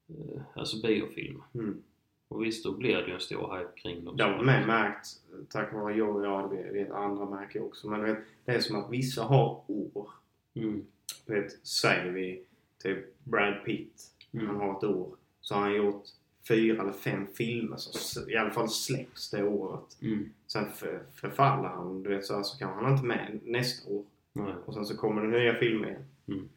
[0.09, 1.43] eh, Alltså biofilm.
[1.53, 1.81] Mm.
[2.27, 4.15] Och visst, då blir det ju en stor hype kring dem.
[4.19, 5.07] Har med märkt,
[5.49, 7.87] tack vare jag och jag, det vet andra märker också.
[7.89, 10.09] Men vet, det är som att vissa har år.
[10.53, 10.85] Mm.
[11.25, 12.43] Vet, säger vi
[12.83, 14.03] typ Brad Pitt.
[14.31, 14.55] Han Mm.
[14.55, 15.15] har ett år.
[15.41, 16.03] Så har han gjort
[16.47, 19.97] fyra eller fem filmer som i alla fall släpps det året.
[20.01, 20.29] Mm.
[20.47, 24.03] Sen för, förfaller han, du vet så, här, så kan han inte med nästa år.
[24.33, 24.53] Nej.
[24.65, 26.03] Och sen så kommer det nya filmer igen.
[26.27, 26.49] Mm.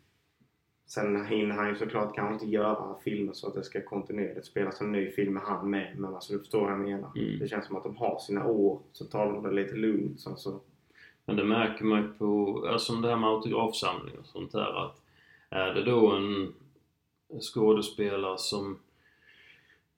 [0.95, 4.81] Sen hinner han ju såklart kanske inte göra filmer så att det ska kontinuerligt spelas
[4.81, 5.99] en ny film med han med.
[5.99, 7.11] Men alltså du förstår vad jag menar.
[7.17, 7.39] Mm.
[7.39, 8.81] Det känns som att de har sina år.
[8.93, 10.21] Så tar de det lite lugnt.
[10.21, 10.61] Sen så...
[11.25, 15.03] Men det märker man ju på, alltså det här med autografsamling och sånt där att
[15.51, 16.53] är det då en
[17.41, 18.79] skådespelare som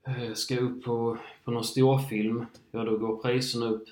[0.07, 3.89] eh, ska upp på, på någon storfilm, ja då går priserna upp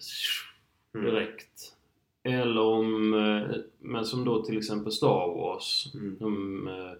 [0.94, 1.06] Mm.
[1.06, 1.76] direkt.
[2.22, 6.16] Eller om, eh, men som då till exempel Star Wars, Mm.
[6.20, 6.92] de, eh,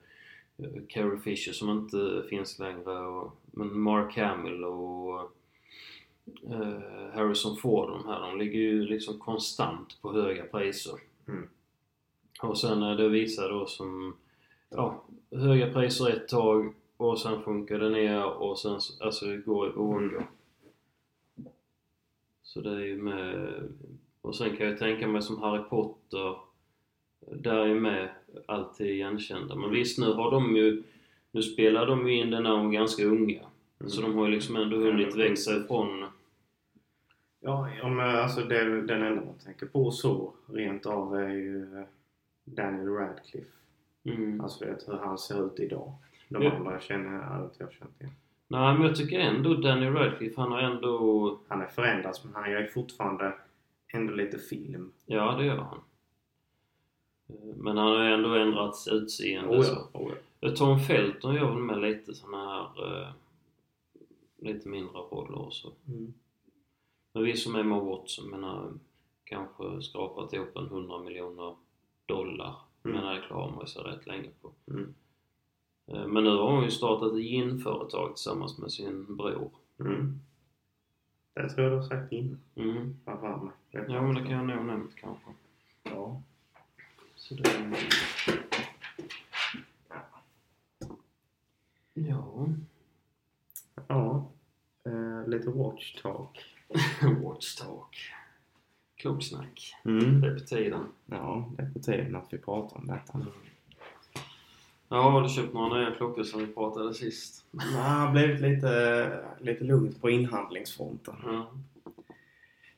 [0.89, 5.21] Carrie Fisher som inte finns längre, och, men Mark Hamill och
[6.51, 10.95] eh, Harrison Ford, de här, de ligger ju liksom konstant på höga priser.
[11.29, 11.49] Mm.
[12.43, 14.17] Och sen är det vissa då som,
[14.71, 19.37] ja, höga priser ett tag och sen sjunker det ner och sen, så- alltså det
[19.37, 20.27] går i vågor.
[22.43, 23.63] Så det är ju med,
[24.23, 26.37] och sen kan jag tänka mig som Harry Potter,
[27.31, 28.09] där är med
[28.47, 29.55] alltid igenkända.
[29.55, 30.83] Men visst nu har de ju,
[31.31, 33.41] nu spelar de ju in det när de är ganska unga.
[33.87, 36.05] Så de har ju liksom ändå hunnit växa ifrån
[37.41, 41.79] Ja, ja men alltså det, den enda man tänker på så rent av är ju
[41.79, 41.85] eh,
[42.45, 43.51] Daniel Radcliffe.
[44.05, 44.41] mm.
[44.41, 45.93] Alltså vet hur han ser ut idag.
[46.29, 46.53] De Ja.
[46.53, 48.13] andra känner inte jag känt igen.
[48.49, 51.39] Nej men jag tycker ändå Daniel Radcliffe, han har ändå...
[51.49, 53.33] Han är förändrad men han gör ju fortfarande
[53.93, 54.93] ändå lite film.
[55.07, 55.81] Ja det gör han.
[57.29, 59.59] Eh, Men han har ändå ändrat utseende.
[59.59, 60.49] Oh ja, oh ja.
[60.49, 63.03] Eh, Tom Felton gör väl med lite såna här...
[63.03, 63.09] Eh,
[64.37, 65.73] lite mindre roller och så.
[65.89, 66.15] Mm.
[67.13, 68.73] Men vi som är Emma Watson menar
[69.25, 71.57] kanske skrapat ihop en 100 miljoner
[72.07, 72.55] dollar.
[72.85, 72.97] Mm.
[72.97, 74.53] Men det klarar man sig rätt länge på.
[74.71, 74.95] Mm.
[75.87, 79.51] Eh, Men nu har hon ju startat ett ginföretag tillsammans med sin bror.
[79.81, 80.21] Mm.
[81.35, 82.41] Det tror jag du har sagt innan.
[82.55, 82.97] Mm.
[83.05, 83.51] Vad.
[83.71, 85.31] Ja, men det kan jag nog nämnt kanske.
[85.83, 86.23] Ja.
[87.17, 87.73] Så det...
[91.95, 92.49] Ja.
[93.87, 94.31] Ja.
[94.85, 96.45] Eh, lite watch talk.
[97.23, 98.13] Watch talk.
[98.95, 99.75] Klocksnack.
[99.85, 100.21] Mm.
[100.21, 100.87] Det är på tiden.
[101.07, 103.27] Ja, det är på tiden att vi pratar om detta.
[104.93, 107.45] Ja, har du köpt några nya klockor som vi pratade sist?
[107.51, 111.15] Det har blivit lite, lite lugnt på inhandlingsfronten.
[111.25, 111.47] Ja,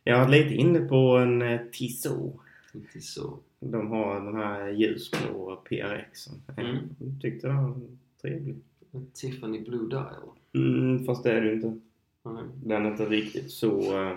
[0.05, 2.37] Jag har varit lite inne på en eh, Tissot.
[2.75, 3.39] inte så.
[3.61, 6.35] De har den här ljusblå PRXen.
[6.57, 6.77] Mm.
[6.99, 7.75] Jag tyckte den var
[8.23, 8.57] trevlig.
[8.93, 10.29] En Tiffany Blue Dial.
[10.55, 11.79] Mm, fast det är det inte.
[12.23, 12.43] Nej.
[12.65, 14.03] Den är inte riktigt så...
[14.03, 14.17] eh,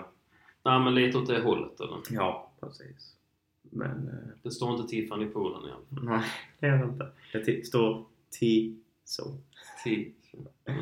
[0.64, 1.98] Nej, men lite åt det hållet eller?
[2.10, 3.14] Ja, precis.
[3.70, 4.08] Men...
[4.08, 6.04] eh, Det står inte Tiffany på den i alla fall.
[6.04, 6.24] Nej,
[6.60, 7.10] det är det inte.
[7.32, 9.40] Det står Tissot.
[9.84, 10.12] T.
[10.64, 10.80] Mm.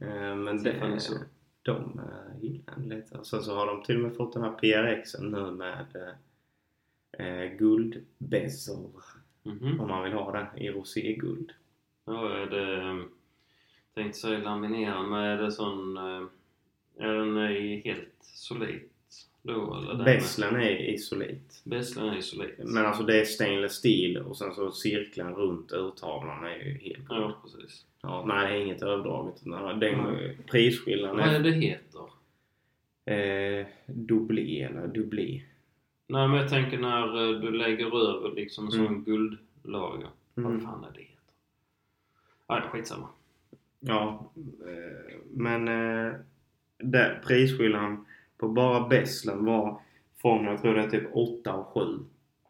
[0.00, 1.14] Eh, Men Tiffany det, så.
[1.62, 3.18] de uh, gillar den lite.
[3.18, 5.86] Och sen så har de till och med fått den här PRXen nu med
[7.18, 8.76] eh, eh, guldbezel.
[9.42, 9.80] Mhm.
[9.80, 11.52] Om man vill ha den i roséguld.
[12.04, 12.88] Ja, är det...
[12.88, 13.04] eh,
[13.94, 15.96] Tänkte säga laminera men är det sån...
[15.96, 16.26] eh,
[16.96, 18.92] Är den i helt solit
[19.54, 20.58] då eller?
[20.58, 21.60] är isolit.
[21.64, 22.54] Bezeln är isolit.
[22.58, 27.04] Men alltså det är stainless steel och sen så cirkeln runt urtavlan är ju helt.
[27.08, 27.84] Ja, precis.
[28.02, 29.34] Ja, nej, det är inget överdraget.
[29.44, 30.38] Den Nej.
[30.50, 32.00] prisskillnaden Vad är är det heter?
[33.04, 35.44] eh, dubbli eller dubbli.
[36.06, 39.04] Nej, men jag tänker när eh, du lägger över liksom en Mm.
[39.04, 40.08] guldlager.
[40.34, 40.60] Vad Mm.
[40.60, 41.14] fan är det heter?
[42.48, 43.08] Nej, skitsamma.
[43.80, 44.30] Ja,
[44.66, 46.12] eh, men eh,
[46.78, 48.04] där, prisskillnaden
[48.38, 49.80] på bara Beslen var
[50.16, 51.98] från, jag tror det är typ 8 och 7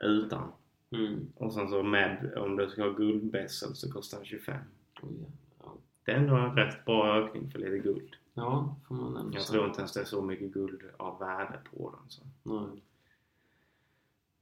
[0.01, 0.53] utan.
[0.91, 1.27] Mm.
[1.37, 4.57] Och sen så med, om du ska ha guldbessel så kostar den 25.
[5.03, 5.27] Oh, ja.
[5.65, 5.73] Ja.
[6.05, 8.17] Det är ändå en rätt bra ökning för lite guld.
[8.35, 11.59] ja, får man ändå Jag tror inte ens det är så mycket guld av värde
[11.73, 12.11] på den.
[12.11, 12.23] Så.
[12.43, 12.83] Nej.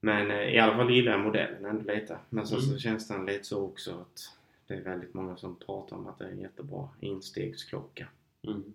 [0.01, 2.19] Men eh, i alla fall gillar jag modellen ändå lite.
[2.31, 2.79] Men sen så Mm.
[2.79, 4.33] känns den lite så också att
[4.67, 8.09] det är väldigt många som pratar om att det är en jättebra instegsklocka.
[8.43, 8.75] Mm.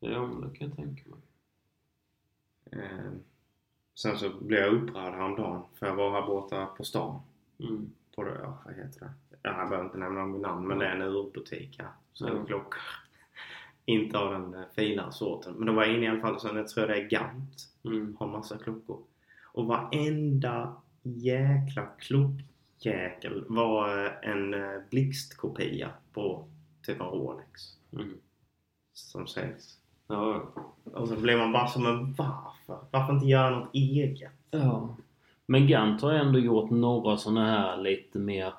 [0.00, 1.18] Ja, men det kan jag tänka mig.
[2.72, 3.12] Eh,
[3.94, 7.20] sen så blev jag upprörd häromdagen för jag var här borta på stan.
[7.58, 7.90] Mm.
[8.14, 9.10] På det, ja, vad heter det?
[9.42, 11.90] Ja, Jag behöver inte nämna något namn men det är en urbutik här.
[12.12, 12.44] Så Ja.
[12.44, 12.80] klockor.
[13.84, 15.54] inte av den eh, finare sorten.
[15.54, 17.68] Men då var jag inne i alla fall så jag tror det är Gant.
[17.84, 18.16] Mm.
[18.18, 19.02] Har massa klockor.
[19.44, 26.48] Och varenda jäkla klockjäkel var eh, en eh, blixtkopia på
[26.82, 27.78] typ en Rolex.
[27.92, 28.18] Mm.
[28.92, 29.78] Som säljs.
[30.06, 30.42] Ja,
[30.84, 32.78] Och så blev man bara som en varför?
[32.90, 34.32] Varför inte göra något eget?
[34.50, 34.96] ja.
[35.46, 38.52] Men Gant har ändå gjort några såna här lite mer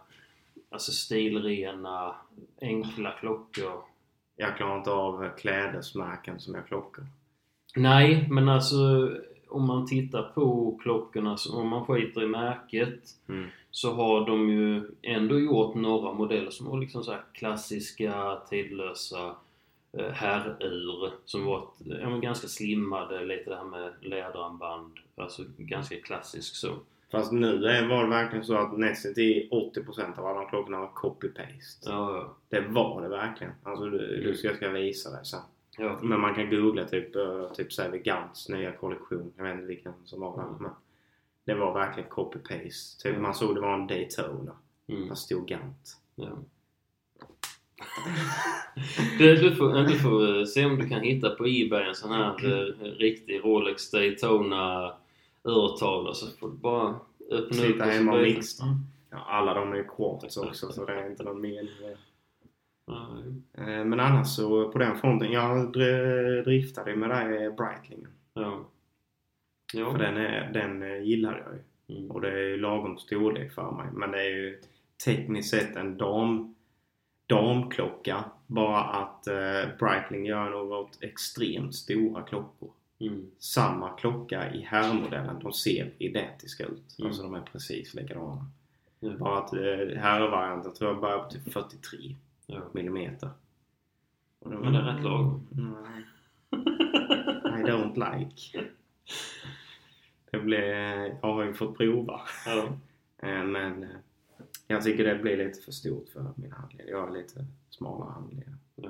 [0.69, 2.15] alltså stilrena,
[2.61, 3.73] enkla klockor.
[4.35, 7.05] Jag klarar inte av klädesmärken som jag klockor.
[7.75, 9.11] Nej, men alltså
[9.49, 13.49] om man tittar på klockorna, så om man skiter i märket Mm.
[13.71, 19.35] så har de ju ändå gjort några modeller som var liksom så här klassiska, tidlösa
[20.13, 26.55] herrur som var ja, men ganska slimmade, lite det här med läderarmband, alltså ganska klassisk
[26.55, 26.75] så.
[27.11, 27.57] Fast nu
[27.87, 31.81] var det verkligen så att nästan till 80% av alla klockorna var copy-paste.
[31.89, 33.53] Ja, Det var det verkligen.
[33.63, 35.39] Alltså du, du ska, jag ska visa dig sen.
[35.77, 35.99] ja.
[36.01, 39.33] Men man kan googla typ, uh, typ säger Gants nya kollektion.
[39.37, 40.47] Jag vet inte vilken som var den.
[40.49, 40.61] Mm.
[40.61, 40.71] Men
[41.45, 43.01] det var verkligen copy-paste.
[43.03, 43.21] Typ Mm.
[43.21, 44.51] man såg det var en Daytona.
[44.87, 45.97] Mm, Där stod Gant.
[46.15, 46.29] ja.
[49.17, 52.11] Du, du, får, du får eh, se om du kan hitta på Ebay en sån
[52.11, 54.93] här eh, riktig Rolex Daytona
[55.43, 56.95] urtavla så får du bara
[57.31, 58.63] öppna upp Sitta och så hemma och mixa.
[59.09, 61.97] Ja, alla de är quartz också så det är inte någon mening med.
[63.57, 65.31] Eh, Men annars så på den fronten.
[65.31, 68.09] Jag dr- driftade med det här Breitlingen.
[68.33, 68.65] Ja.
[69.73, 69.91] Ja.
[69.91, 71.97] För den, är, den gillar jag ju.
[71.99, 72.11] Mm.
[72.11, 73.87] Och det är ju lagom storlek för mig.
[73.93, 74.61] Men det är ju
[75.05, 76.55] tekniskt sett en dam,
[77.27, 78.23] damklocka.
[78.47, 82.69] Bara att eh, Breitling gör något extremt stora klockor.
[82.99, 83.31] Mm.
[83.39, 85.39] Samma klocka i herrmodellen.
[85.39, 86.95] De ser identiska ut.
[86.99, 87.07] Mm.
[87.07, 88.45] Alltså de är precis likadana.
[88.99, 89.09] Ja.
[89.19, 92.59] Bara att eh, herrvarianten tror jag börjar på typ 43 Ja.
[92.71, 93.29] millimeter.
[94.39, 95.47] Och då- Men det är rätt lagom.
[95.51, 96.03] Nej.
[97.61, 98.65] I don't like.
[100.31, 100.59] Det blir,
[101.21, 102.21] jag har ju fått prova.
[102.45, 102.63] ja.
[103.27, 103.89] Eh, Men eh,
[104.67, 106.87] jag tycker det blir lite för stort för min handled.
[106.89, 108.53] Jag har lite smalare handled.
[108.75, 108.89] ja.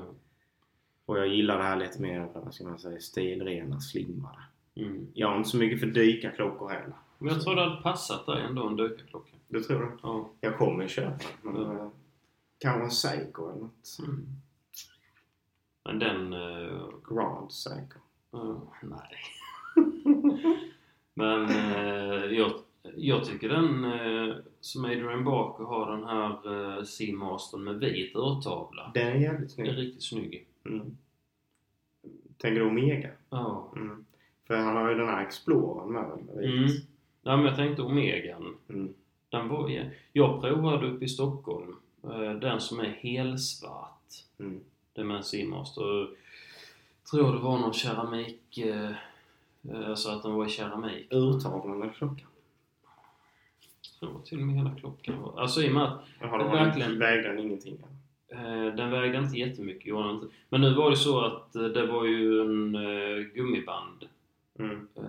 [1.06, 4.40] Och jag gillar det här lite mer, vad ska man säga, stilrena, slimmade.
[4.76, 5.08] Mm.
[5.14, 6.94] Jag har inte så mycket för dykarklockor heller.
[7.20, 9.32] Men jag tror det hade passat dig ändå en dykarklocka.
[9.48, 9.92] Du tror det?
[10.04, 10.30] Ja.
[10.42, 11.54] Jag kommer ju köpa den.
[11.54, 11.92] Men Ja.
[12.58, 13.98] kanske en Seiko eller något.
[14.00, 14.26] Mm.
[15.86, 16.34] Men den...
[16.34, 18.00] eh, Grand Seiko.
[18.32, 19.20] Ja, nej.
[21.14, 22.52] Men eh, jag,
[22.96, 28.92] jag tycker den eh, som Adrian Barker har den här eh, Seamastern med vit urtavla.
[28.94, 29.86] Den är jävligt Den är snygg.
[29.86, 30.48] riktigt snygg.
[30.66, 30.98] Mm.
[32.38, 33.10] Tänker du Omega?
[33.30, 33.74] Ja.
[33.76, 34.06] Mm.
[34.48, 36.46] För han har ju den här Explorern med väl?
[36.46, 36.70] Mm.
[37.24, 38.56] Ja, men jag tänkte Omegan.
[38.70, 38.94] Mm.
[39.30, 39.84] Den var, ja.
[40.14, 44.14] Jag provade uppe i Stockholm eh, den som är helsvart.
[44.40, 44.60] Mm.
[44.94, 46.10] Det med en Seamaster.
[47.12, 48.92] Tror det var någon keramik, eh,
[49.70, 51.08] eh, alltså att den var i keramik.
[51.14, 52.28] Urtavlan eller klockan?
[54.00, 55.42] Tror till och med hela klockan var...
[55.42, 57.00] Alltså i och med att Jaha, var Verkligen.
[57.00, 57.78] vägde den ingenting?
[58.28, 60.28] eh, den vägde inte jättemycket, gjorde den inte.
[60.50, 64.08] Men nu var det så att eh, det var ju en eh, gummiband.
[64.60, 64.88] Mm.
[64.96, 65.04] Eh,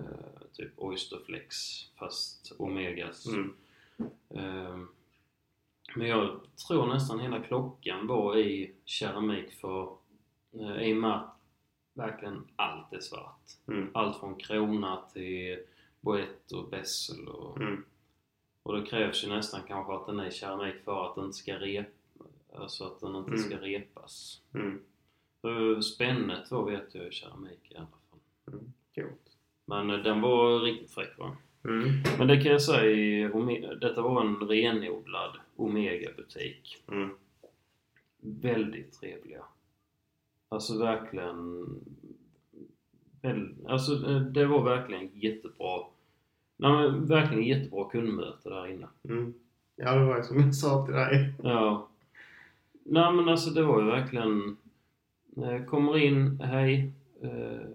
[0.53, 1.55] typ Oysterflex
[1.99, 3.25] fast Omegas.
[3.27, 3.53] Mm.
[4.29, 4.77] Eh,
[5.95, 9.89] men jag tror nästan hela klockan var i keramik för
[10.59, 11.35] eh, i och med att
[11.93, 13.41] verkligen allt är svart.
[13.67, 13.89] Mm.
[13.93, 15.59] Allt från krona till
[16.01, 17.83] boett och bessel och, Mm.
[18.69, 21.37] Och det krävs ju nästan kanske att den är i keramik för att den inte
[21.37, 21.87] ska rep,
[22.55, 23.43] alltså att den inte Mm.
[23.43, 24.41] ska repas.
[24.53, 25.81] Mm.
[25.81, 28.19] Spännet var vet jag i keramik i alla fall.
[28.53, 28.73] Mm.
[28.95, 29.37] Coolt.
[29.65, 31.37] Men eh, den var riktigt fräck va?
[31.63, 31.89] Mm.
[32.17, 33.29] Men det kan jag säga,
[33.75, 36.83] detta var en renodlad Omega-butik.
[36.87, 37.09] Mm.
[38.21, 39.43] Väldigt trevliga.
[40.49, 41.65] Alltså verkligen...
[43.67, 45.83] Alltså eh, det var verkligen jättebra.
[46.61, 48.87] Nej men verkligen jättebra kundmöte där inne.
[49.03, 49.33] Mm.
[49.75, 51.33] Ja, det var ju som jag sa till dig.
[51.43, 51.87] Ja.
[52.83, 54.57] Nej men alltså det var ju verkligen...
[55.67, 56.91] Kommer in, hej.
[57.21, 57.67] Eh,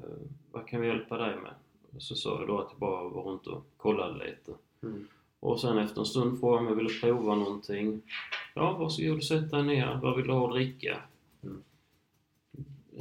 [0.53, 1.55] vad kan vi hjälpa dig med?
[1.99, 4.53] Så sa jag då att jag bara var runt och kollade lite.
[4.83, 5.07] Mm.
[5.41, 8.03] Och sen efter en stund frågade jag om jag ville prova någonting.
[8.55, 9.99] Ja, varsågod och sätt dig ner.
[10.03, 10.99] Vad vill du ha att dricka?
[11.43, 11.63] Mm.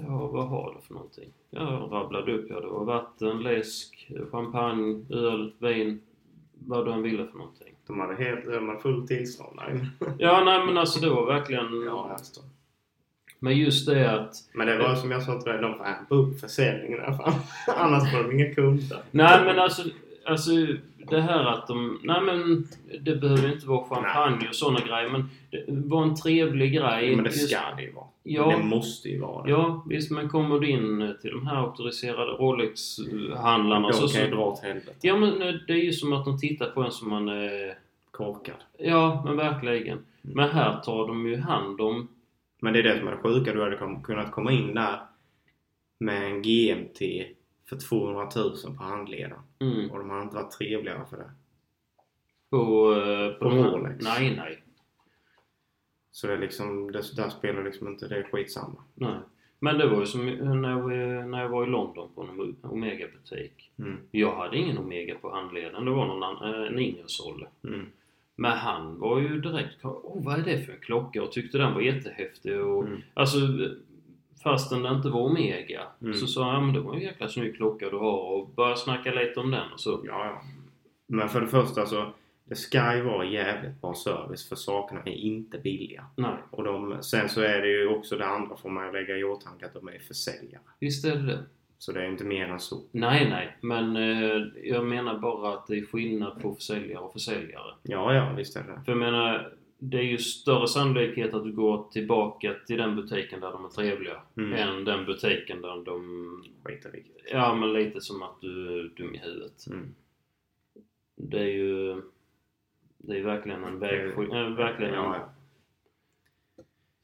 [0.08, 1.30] Ja, vad har du för någonting?
[1.50, 2.46] Jag rabblade upp.
[2.50, 6.02] Ja, det var vatten, läsk, champagne, öl, vin.
[6.54, 7.74] Vad du än ville för någonting.
[7.88, 9.60] De hade helt, de hade full tillstånd.
[10.18, 11.84] Ja, nej men alltså det var verkligen...
[11.86, 12.44] Ja, förstår.
[13.40, 14.36] Men just det att...
[14.54, 17.18] Men det var som jag sa till dig, de får ampa upp försäljningen i alla
[17.18, 17.34] fall.
[17.78, 19.02] Annars får de inga kunder.
[19.12, 19.84] Nej men alltså,
[20.26, 20.52] alltså
[21.10, 22.00] det här att de...
[22.04, 22.68] Nej men
[23.02, 27.16] det behöver inte vara champagne och sådana grejer men det var en trevlig grej.
[27.16, 28.06] Men det ska det ju vara.
[28.24, 28.58] Ja.
[28.58, 29.50] Det måste ju vara det.
[29.50, 34.08] Ja, visst men kommer du in till de här auktoriserade Rolex-handlarna de så...
[34.08, 34.96] kan ju dra åt helvete.
[35.02, 37.30] ja men eh, det är ju som att de tittar på en som man...
[37.30, 37.74] Eh,
[38.12, 38.56] Korkad.
[38.78, 40.06] ja, men verkligen.
[40.22, 42.08] Men här tar de ju hand om...
[42.62, 43.54] Men det är det som är det sjuka.
[43.54, 45.00] Du hade kunnat komma in där
[46.00, 47.02] med en GMT
[47.70, 49.40] för 200 000 på handleden.
[49.60, 51.32] Mm, Och de hade inte varit trevligare för det.
[52.50, 52.94] på...
[52.96, 54.04] Eh, på På Rolex.
[54.06, 54.64] Nej, nej.
[56.12, 58.84] Så det är liksom, det där spelar liksom inte, det är skitsamma.
[58.94, 59.18] Nej.
[59.60, 60.26] Men det var ju som
[60.62, 60.90] när jag,
[61.30, 63.72] när jag var i London på en Omega-butik.
[63.80, 63.98] Mm.
[64.12, 65.86] Jag hade ingen Omega på handleden.
[65.86, 67.48] Det var någon annan, eh, en Ingersoll.
[67.64, 67.86] Mm.
[68.36, 71.24] Men han var ju direkt Åh, vad är det för en klocka?
[71.24, 72.62] Och tyckte den var jättehäftig.
[72.62, 73.02] Och, Mm.
[73.14, 73.38] Alltså,
[74.44, 75.82] fastän det inte var Omega.
[76.02, 76.14] Mm.
[76.14, 78.20] Så sa han, ja men det var en jäkla snygg klocka du har.
[78.34, 80.02] Och började snacka lite om den och så.
[80.04, 80.42] Ja, ja.
[81.08, 82.14] Men för det första så,
[82.46, 86.06] det ska ju vara jävligt bra service för sakerna är inte billiga.
[86.18, 89.24] Nej, Och de, sen så är det ju också det andra får man lägga i
[89.24, 90.62] åtanke att de är försäljare.
[90.80, 91.44] visst är det det.
[91.78, 92.82] Så det är inte mer än så.
[92.92, 93.58] Nej, nej.
[93.62, 97.74] Men eh, jag menar bara att det är skillnad på försäljare och försäljare.
[97.84, 99.54] Ja, ja, visst är det För jag menar,
[99.90, 103.70] det är ju större sannolikhet att du går tillbaka till den butiken där de är
[103.70, 104.22] trevliga.
[104.38, 104.54] Mm.
[104.54, 106.44] Än den butiken där de...
[106.64, 107.16] Skit i vilket.
[107.32, 109.68] Ja, men lite som att du är dum i huvudet.
[109.68, 109.96] Mm.
[111.16, 112.02] Det är ju...
[112.98, 114.10] Det är verkligen en väg...
[114.10, 115.30] Äh, verkligen Ja, ja.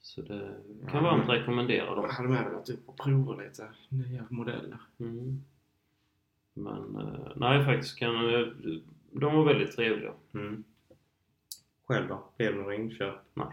[0.01, 0.51] Så det
[0.85, 2.09] Ja, kan varmt men- rekommendera Jag dem.
[2.09, 4.77] hade med varit upp och provat lite nya modeller.
[4.99, 5.41] Mm.
[6.53, 8.13] Men eh, nej, faktiskt kan...
[9.11, 10.13] De var väldigt trevliga.
[10.33, 10.63] Mm.
[11.89, 12.23] Själv då?
[12.37, 13.15] Blev det några inköp?
[13.33, 13.47] Nej.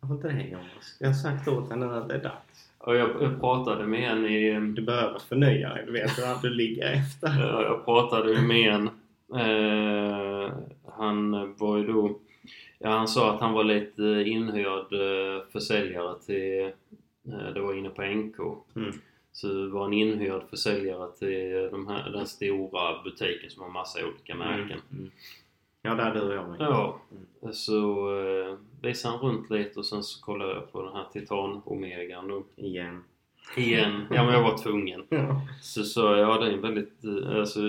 [0.00, 0.96] Varför inte det Jonas?
[1.00, 2.70] Jag har sagt åt henne att det är dags.
[2.78, 4.72] Och jag, pratade med en i...
[4.74, 5.86] Du behöver förnya dig.
[5.86, 7.40] Du vet att du ligger efter.
[7.40, 8.88] Ja, jag pratade med en.
[9.40, 10.52] Eh,
[10.84, 12.18] han var ju då...
[12.78, 16.72] Ja, han sa att han var lite inhyrd eh, försäljare till...
[17.32, 18.38] Eh, det var inne på NK.
[18.76, 18.92] Mm.
[19.32, 24.34] Så var han inhyrd försäljare till de här, den stora butiken som har massa olika
[24.34, 24.80] märken.
[24.92, 25.10] Mm.
[25.86, 26.60] Ja, där du och jag med.
[26.60, 27.00] Ja,
[27.52, 31.62] så eh, visade han runt lite och sen så kollade jag på den här Titan
[31.64, 32.44] Omegan då.
[32.56, 33.04] Igen.
[33.56, 34.06] Igen.
[34.10, 35.04] Ja, men jag var tvungen.
[35.08, 35.40] Ja.
[35.62, 37.60] Så sa jag, ja det är väldigt eh, alltså,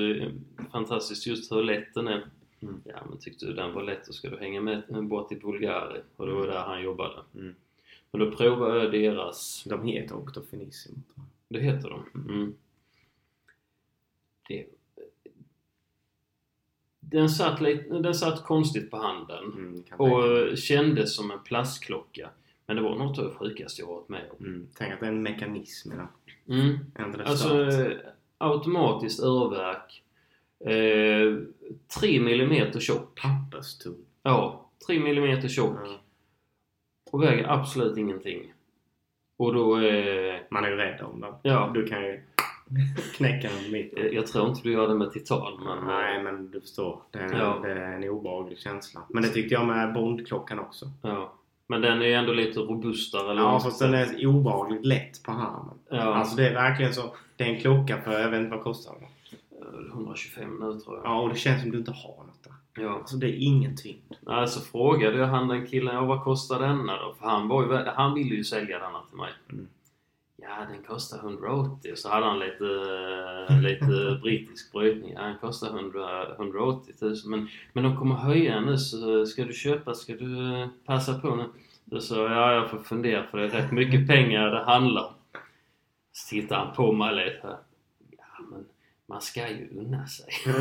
[0.71, 2.25] fantastiskt just hur lätt den är.
[2.61, 2.81] Mm.
[2.83, 6.01] Ja men tyckte du den var lätt då ska du hänga med bort till Bulgari.
[6.15, 7.19] Och det var där han jobbade.
[7.35, 7.55] Mm.
[8.11, 10.95] Men då provade jag deras, De heter Octofinissimo.
[11.15, 12.31] tror det heter de.
[12.31, 12.53] Mm.
[14.47, 14.65] det,
[17.11, 20.55] den, satt lite, den satt konstigt på handen Mm, och tänka.
[20.55, 22.29] kändes som en plastklocka.
[22.65, 24.45] Men det var något av det sjukaste jag varit med om.
[24.45, 26.07] Mm, tänk att det är en mekanism i den.
[26.59, 26.77] Mm.
[27.25, 27.75] Alltså
[28.37, 30.03] automatiskt urverk.
[30.65, 31.37] Eh,
[31.99, 33.19] 3 mm tjock.
[33.21, 34.05] Papperstunn.
[34.23, 35.75] Ja, 3 mm tjock.
[35.85, 35.99] Ja.
[37.11, 38.53] Och väger absolut ingenting.
[39.37, 39.79] Och då...
[39.79, 41.33] Eh, Man är ju rädd om den.
[41.43, 42.21] ja, Du kan ju
[43.15, 43.97] knäcka den mitt.
[43.97, 45.85] eh, jag tror inte du gör det med titan men...
[45.87, 47.01] Nej, men du förstår.
[47.11, 47.59] Det är, Ja.
[47.63, 49.01] det är en obehaglig känsla.
[49.09, 50.85] Men det tyckte jag med Bondklockan också.
[51.01, 51.33] Ja.
[51.67, 53.31] Men den är ju ändå lite robustare.
[53.31, 55.75] eller Ja, fast den är obehagligt lätt på armen.
[55.89, 57.15] Ja, Alltså det är verkligen så.
[57.35, 59.03] Det är en klocka för, jag vet inte vad kostar den?
[59.61, 61.05] eh, 125 nu tror jag.
[61.05, 62.83] Ja, och det känns som du inte har något där.
[62.83, 62.89] Ja.
[62.95, 64.13] Alltså det är ingen tyngd.
[64.21, 67.15] Nej, så frågade jag han den killen, ja, vad kostar denna då?
[67.19, 69.29] För han, var ju, han ville ju sälja denna till mig.
[69.51, 69.67] Mm.
[70.49, 71.95] Ja, den kostar 180.
[71.95, 72.65] Så hade han lite,
[73.49, 75.13] eh, lite brittisk brytning.
[75.13, 77.15] Ja, den kostar 100, 180 000.
[77.25, 81.35] Men, men de kommer höja nu så ska du köpa, ska du eh, passa på
[81.35, 81.45] nu?
[81.85, 85.03] Då sa jag, ja jag får fundera för det är rätt mycket pengar det handlar
[85.03, 85.13] om.
[86.11, 87.57] Så tittade han på mig lite.
[88.17, 88.65] Ja, men
[89.05, 90.27] man ska ju unna sig.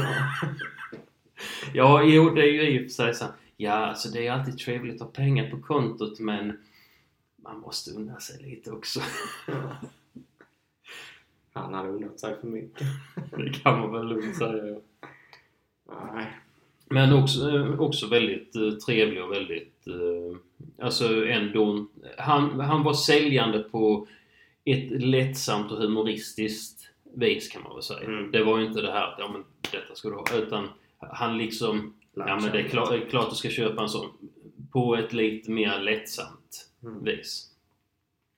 [1.73, 3.25] Ja, jo det är ju i och för sig så.
[3.57, 6.59] Ja, alltså det är alltid trevligt att ha pengar på kontot men
[7.47, 9.01] man måste unna sig lite också.
[11.53, 12.87] Han hade unnat sig för mycket.
[13.37, 14.81] Det kan man väl lugnt säga.
[16.13, 16.27] Nej.
[16.89, 19.87] Men också, också väldigt eh, trevlig och väldigt...
[19.87, 20.39] eh,
[20.79, 21.87] Alltså ändå...
[22.19, 24.07] Han, han var säljande på
[24.65, 28.01] ett lättsamt och humoristiskt vis kan man väl säga.
[28.01, 28.31] Mm.
[28.31, 30.25] Det var ju inte det här att ja men detta ska du ha.
[30.35, 30.69] Utan
[30.99, 31.95] han liksom...
[32.15, 34.07] Ja men det är klart, klart du ska köpa en sån.
[34.73, 37.05] På ett lite mer lättsamt Mm.
[37.05, 37.51] vis.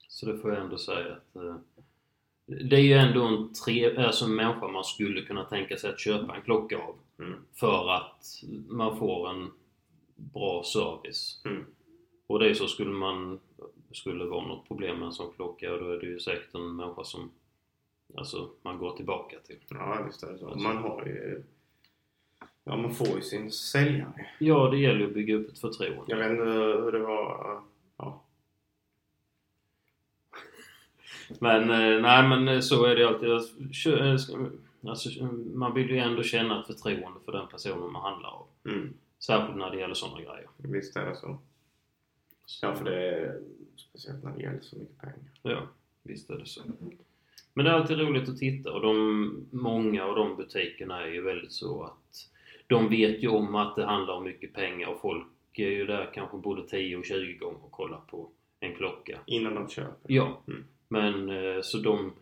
[0.09, 1.57] Så det får jag ändå säga att eh,
[2.47, 6.01] det är ju ändå en, tre, alltså en människa man skulle kunna tänka sig att
[6.01, 6.97] köpa en klocka av.
[7.19, 7.35] Mm.
[7.55, 9.51] För att man får en
[10.15, 11.43] bra service.
[11.45, 11.65] Mm.
[12.27, 13.41] Och det är så skulle man
[13.93, 16.77] skulle vara något problem med en sån klocka och då är det ju säkert en
[16.77, 17.31] människa som
[18.17, 19.59] alltså, man går tillbaka till.
[19.69, 20.47] Ja, visst är det så.
[20.47, 20.69] Alltså.
[20.69, 21.43] Man har ju...
[22.65, 24.27] Ja, man får ju sin säljare.
[24.39, 26.05] Ja, det gäller ju att bygga upp ett förtroende.
[26.07, 27.63] Jag vet inte hur det var.
[27.97, 28.25] Ja.
[31.41, 33.31] Men eh, nej men eh, så är det alltid.
[33.31, 34.17] Eh,
[34.87, 35.25] Alltså,
[35.55, 38.47] man vill ju ändå känna ett förtroende för den personen man handlar av.
[38.65, 38.95] Mm.
[39.19, 40.47] Särskilt när det gäller sådana grejer.
[40.57, 41.39] Visst är det så.
[42.47, 43.41] Så, Ja, för det är
[43.77, 45.19] speciellt när det gäller så mycket pengar.
[45.43, 45.63] Ja,
[46.03, 46.61] visst är det så.
[47.55, 51.23] Men det är alltid roligt att titta och de, många av de butikerna är ju
[51.23, 52.29] väldigt så att
[52.67, 56.11] de vet ju om att det handlar om mycket pengar och folk är ju där
[56.15, 59.19] kanske både 10 och 20 gånger och kollar på en klocka.
[59.27, 60.13] Innan de köper.
[60.13, 60.65] Ja, Mm.
[60.89, 62.13] Men eh, så de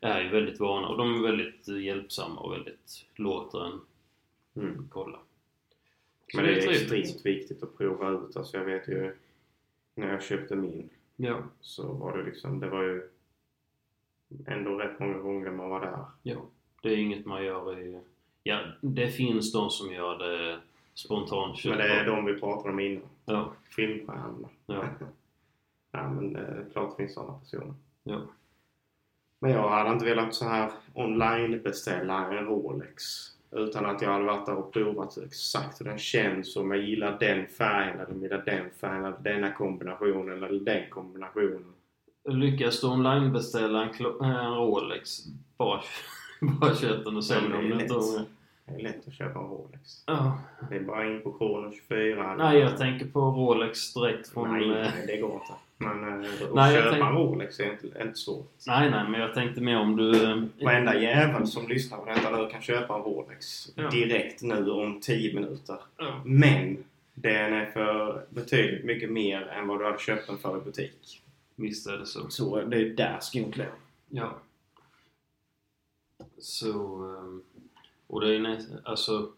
[0.00, 3.80] är ju väldigt vana och de är väldigt eh, hjälpsamma och väldigt låter en
[4.56, 4.88] Mm.
[4.90, 5.18] kolla.
[6.34, 6.82] Men det är trevligt.
[6.92, 8.36] extremt viktigt att prova ut.
[8.36, 9.16] Alltså jag vet ju
[9.94, 13.08] när jag köpte min Ja, så var det liksom, det var ju
[14.46, 16.04] ändå rätt många gånger man var där.
[16.22, 16.36] ja.
[16.82, 18.00] Det är inget man gör i...
[18.42, 20.60] Ja, det finns de som gör det
[20.94, 21.64] spontant.
[21.64, 23.02] Men det är de vi pratade om innan.
[23.24, 24.48] Ja, Filmstjärnorna.
[24.66, 24.84] ja,
[25.90, 27.74] Ja men det är klart det finns sådana personer.
[28.06, 28.20] Ja.
[29.40, 33.02] Men jag hade inte velat så här online beställa en Rolex.
[33.50, 36.56] Utan att jag hade varit där och provat exakt hur den känns.
[36.56, 40.90] Om jag gillar den färgen eller om gillar den färgen eller denna kombinationen eller den
[40.90, 41.72] kombinationen.
[42.28, 45.18] Lyckas du online beställa en, klo- en Rolex,
[45.56, 45.80] bara,
[46.60, 47.60] bara köp den och sälj den.
[47.60, 47.92] det är inte lätt.
[47.92, 48.26] om-
[48.64, 50.02] Det är lätt att köpa en Rolex.
[50.06, 50.38] Ja.
[50.70, 52.34] Det är bara in på Krono 24.
[52.36, 54.52] Nej, jag tänker på Rolex direkt från...
[54.52, 55.52] Nej, eh, nej, det går inte.
[55.78, 58.52] Men eh, att köpa tänk- en Rolex är inte, inte svårt.
[58.66, 60.24] nej, nej, men jag tänkte mer om du...
[60.30, 63.90] eh, Varenda jävel som lyssnar på detta nu kan köpa en Rolex Ja.
[63.90, 65.76] direkt nu om 10 minuter.
[65.96, 66.22] Ja.
[66.24, 70.60] Men den är för betydligt mycket mer än vad du hade köpt den för i
[70.60, 71.22] butik.
[71.56, 72.28] Visst är det så.
[72.30, 73.72] Så det är där skon klämmer.
[74.08, 74.38] Ja.
[76.38, 76.70] Så...
[77.18, 77.42] ehm,
[78.06, 79.28] Och det är näst, alltså...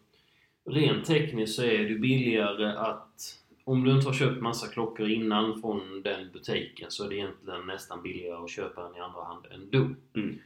[0.71, 3.39] Rent tekniskt så är det billigare att...
[3.69, 7.67] Om du inte har köpt massa klockor innan från den butiken så är det egentligen
[7.67, 9.79] nästan billigare att köpa den i andra hand ändå.
[10.15, 10.39] Mm.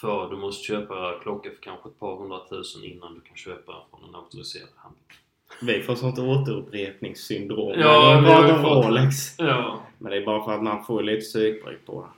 [0.00, 4.08] För du måste köpa klockor för kanske ett par hundratusen innan du kan köpa från
[4.08, 5.02] en auktoriserad handel.
[5.62, 7.80] Vi får sånt återupprepningssyndrom.
[7.80, 8.86] Ja, vi det har fått.
[8.86, 9.38] Rolex.
[9.38, 9.82] Ja.
[9.98, 12.08] Men det är bara för att man får lite psykbryt på det.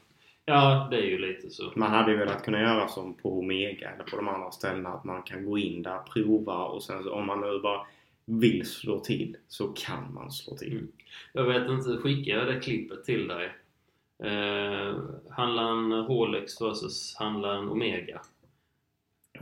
[0.52, 1.72] Ja, det är ju lite så.
[1.74, 5.04] Man hade ju velat kunna göra som på Omega eller på de andra ställena att
[5.04, 7.80] man kan gå in där, prova och sen så om man nu bara
[8.24, 10.72] vill slå till så kan man slå till.
[10.72, 10.88] Mm.
[11.32, 13.52] Jag vet inte, skickade jag det klippet till dig?
[14.18, 14.96] Eh,
[15.30, 18.20] handlar en Rolex versus handlar en Omega?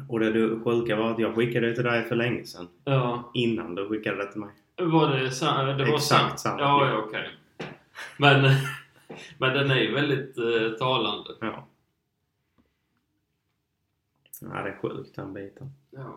[0.09, 2.69] Och det du sjuka var att jag skickade det till dig för länge sedan.
[2.85, 3.31] Ja.
[3.35, 4.51] Innan du skickade det till mig.
[4.77, 7.31] Var det, sa, det var Exakt sam- samma Ja, ja okej.
[8.19, 8.43] Men,
[9.39, 11.31] men den är ju väldigt eh, talande.
[11.41, 11.67] Ja.
[14.41, 15.73] Ja, det är sjukt den biten.
[15.91, 16.15] Ja.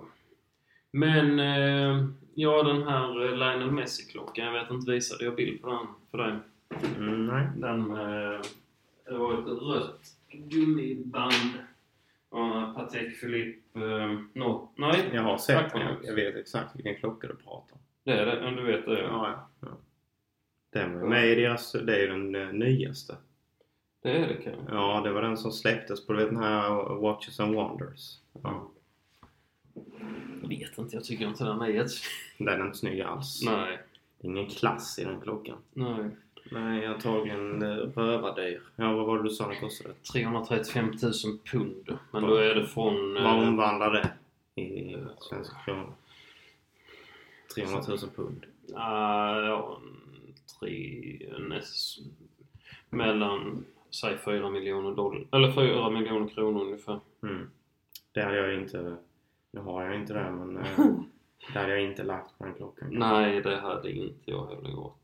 [0.95, 5.67] Men, eh, ja den här eh, Lionel Messi-klockan, jag vet inte, visade jag bild på
[5.67, 6.35] den för dig?
[6.97, 7.47] Mm, nej.
[7.55, 8.41] Den, eh,
[9.05, 11.53] det var ett rött gummiband.
[12.29, 15.09] Och Patek Philippe, eh, no, nej?
[15.13, 15.81] Jag har sett den.
[15.81, 17.79] Jag, jag vet exakt vilken klocka du pratar om.
[18.03, 19.01] Det är det, du vet det.
[19.01, 19.49] Ja, ja.
[19.59, 19.77] ja.
[20.69, 21.71] Den var med i deras...
[21.71, 23.15] Det är ju den eh, nyaste.
[24.01, 24.75] Det är det kanske.
[24.75, 28.19] Ja, det var den som släpptes på du vet, den här Watches and Wonders.
[28.43, 28.71] Ja.
[30.49, 31.93] Jag vet inte, jag tycker inte den är jätte...
[32.37, 33.41] Den är inte snygg alls.
[33.45, 33.79] Nej.
[34.19, 35.57] Det är ingen klass i den klockan.
[35.73, 36.09] Nej.
[36.51, 38.61] Nej, antagligen eh, rövardyr.
[38.75, 39.93] Ja, vad var det du sa den kostade?
[40.13, 41.13] 335 000
[41.51, 41.97] pund.
[42.11, 43.17] Men då är det från...
[43.17, 44.11] eh, Vad omvandlar det
[44.61, 45.93] i svenska kronor?
[47.55, 48.45] 300 000 pund.
[48.75, 49.79] Ah, ja,
[50.59, 51.99] tre, näst,
[52.89, 56.99] mellan, säg 4 miljoner dollar, eller 4 miljoner kronor ungefär.
[57.23, 57.49] Mm.
[58.11, 58.97] Det hade jag inte...
[59.55, 60.63] Nu har jag inte det, men eh,
[61.53, 62.87] det hade jag inte lagt på den klockan.
[62.91, 65.01] Nej, det hade inte jag heller gjort.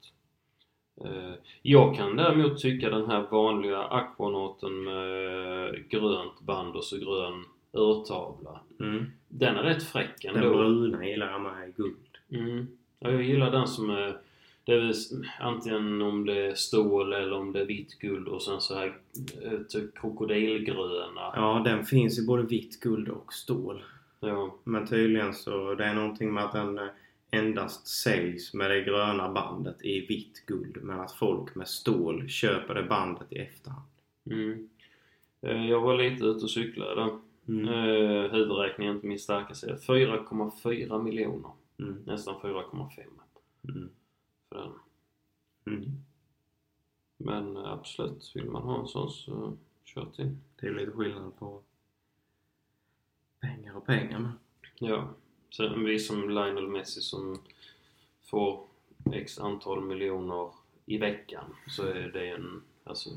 [1.05, 7.43] Eh, Jag kan däremot tycka den här vanliga Aquanauten med grönt band och så grön
[7.73, 8.59] urtavla.
[8.79, 9.05] Mm.
[9.27, 10.49] Den är rätt fräck Den ändå.
[10.53, 12.17] bruna gillar jag med guld.
[12.31, 12.67] Mm.
[12.99, 14.17] Ja, jag gillar den som är
[14.63, 14.93] det är
[15.39, 18.97] antingen om det är stål eller om det är vitt guld och sen så här
[19.43, 21.31] eh, typ krokodilgröna.
[21.35, 23.83] Ja, den finns i både vitt guld och stål.
[24.23, 24.55] Ja.
[24.63, 26.87] Men tydligen så det är någonting med att den eh,
[27.31, 30.77] endast säljs med det gröna bandet i vitt guld.
[30.83, 33.85] Men att folk med stål köper det bandet i efterhand.
[34.25, 34.69] Mm.
[35.41, 37.19] Eh, Jag var lite ute och cyklade där.
[37.47, 37.67] Mm.
[37.67, 39.75] Eh, huvudräkning är inte min starka sida.
[39.75, 41.51] 4,4 miljoner.
[41.79, 41.97] Mm.
[42.05, 43.03] Nästan 4,5
[43.69, 43.89] Mm.
[44.49, 44.71] för den.
[45.75, 45.89] Mm.
[47.17, 50.37] Men eh, absolut, vill man ha en sån så kör till.
[50.59, 51.61] Det är lite skillnad på
[53.41, 54.31] pengar och pengar men.
[54.79, 55.09] Ja.
[55.49, 57.41] Sen vi som Lionel Messi som
[58.23, 58.63] får
[59.13, 60.49] x antal miljoner
[60.85, 63.09] i veckan så är det en, alltså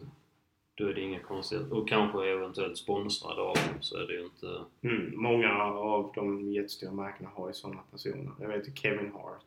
[0.75, 1.77] då är det inga konstigheter.
[1.77, 4.65] Och kanske eventuellt sponsrad av dem så är det ju inte...
[4.83, 5.23] Mm.
[5.23, 8.33] Många av de jättestora märkena har ju sådana personer.
[8.41, 9.45] Jag vet ju Kevin Hart.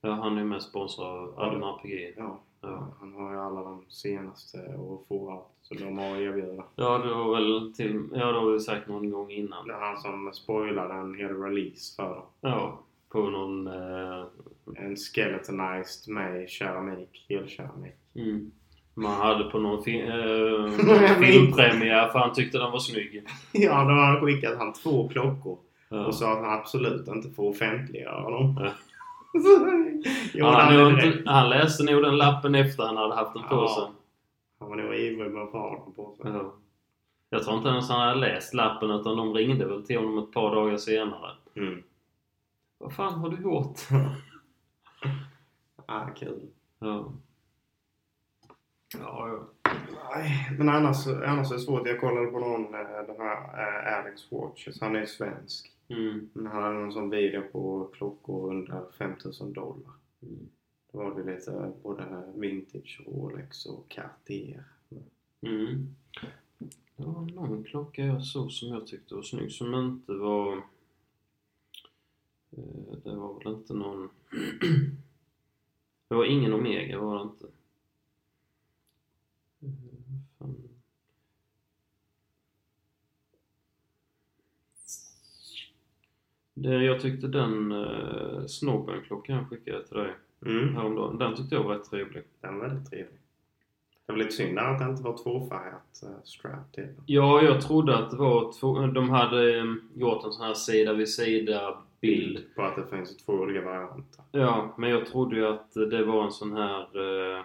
[0.00, 2.14] Ja, han är med sponsrad av Adam RPG.
[2.16, 2.40] Ja.
[2.60, 2.88] Ja.
[3.00, 5.55] Han har ju alla de senaste och får allt.
[5.68, 6.64] Så de har att erbjuda.
[6.76, 8.02] Ja, det var väl till...
[8.14, 9.66] Ja, det har vi sagt någon gång innan.
[9.66, 12.24] Det är han som spoilade en hel release för dem.
[12.40, 12.80] Ja,
[13.12, 13.66] på någon...
[13.66, 14.24] Eh,
[14.76, 17.94] En skeletonized med keramik, helkeramik.
[18.14, 18.50] mm.
[18.94, 20.70] Man hade på någon fi- eh,
[21.20, 23.22] filmpremiär för han tyckte den var snygg.
[23.52, 25.58] Ja, då har han skickat han två klockor
[25.88, 26.06] Ja.
[26.06, 28.56] och sa att han absolut inte får offentliggöra dem.
[28.60, 28.70] Ja.
[30.34, 33.68] jo, han, inte, han läste nog den lappen efter han hade haft den på Ja.
[33.68, 33.95] sig.
[34.66, 36.30] Han var nog ivrig med att få ha dem på sig.
[36.30, 36.54] Ja.
[37.30, 40.32] Jag tror inte ens han hade läst lappen utan de ringde väl till honom ett
[40.32, 41.30] par dagar senare.
[41.54, 41.82] Mm.
[42.78, 43.80] Vad fan har du gjort?
[45.88, 46.40] Ah, kul.
[46.78, 47.12] Ja.
[48.98, 49.70] Ja, ja.
[50.14, 51.86] Nej, men annars, annars är det svårt.
[51.86, 54.80] Jag kollade på någon, eh, den här eh, Alex Watches.
[54.80, 55.72] Han är ju svensk.
[55.88, 56.30] Mm.
[56.32, 59.92] Men han hade någon sån video på klockor under 5000 dollar.
[60.22, 60.48] Mm.
[60.96, 64.64] Då var det lite både vintage, Rolex och Cartier.
[65.40, 65.96] Mm.
[66.96, 70.56] Det var någon klocka jag såg som jag tyckte var snygg som inte var...
[72.50, 74.08] Eh, det var väl inte någon...
[76.08, 77.46] Det var ingen Omega var det inte.
[79.60, 79.70] Eh,
[80.38, 80.68] fan.
[86.54, 90.14] Det, jag tyckte den eh, snobben klockan jag skickade till dig
[90.46, 90.74] Mm.
[90.76, 92.22] häromdagen, den tyckte jag var rätt trevlig.
[92.40, 93.20] Den var väldigt trevlig.
[94.06, 96.88] Det var lite synd att det inte var tvåfärgat uh, strap till.
[97.06, 98.86] Ja, jag trodde att det var två...
[98.86, 99.64] De hade eh,
[99.94, 102.44] gjort en sån här sida vid sida bild.
[102.56, 104.24] På att det finns två olika varianter.
[104.32, 106.80] Ja, men jag trodde ju att det var en sån här...
[107.36, 107.42] Eh,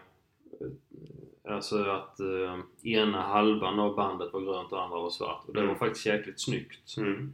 [1.43, 5.43] alltså att eh, ena halvan av bandet var grönt och andra var svart.
[5.47, 5.79] Och det var Mm.
[5.79, 6.97] faktiskt jäkligt snyggt.
[6.97, 7.33] Mm.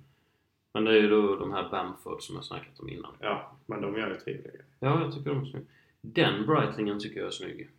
[0.73, 3.11] Men det är ju då de här Bamford som jag snackat om innan.
[3.19, 5.65] Ja, men de gör ju trevliga Ja, jag tycker de är snygga.
[6.01, 7.69] Den Breitlingen tycker jag är snygg.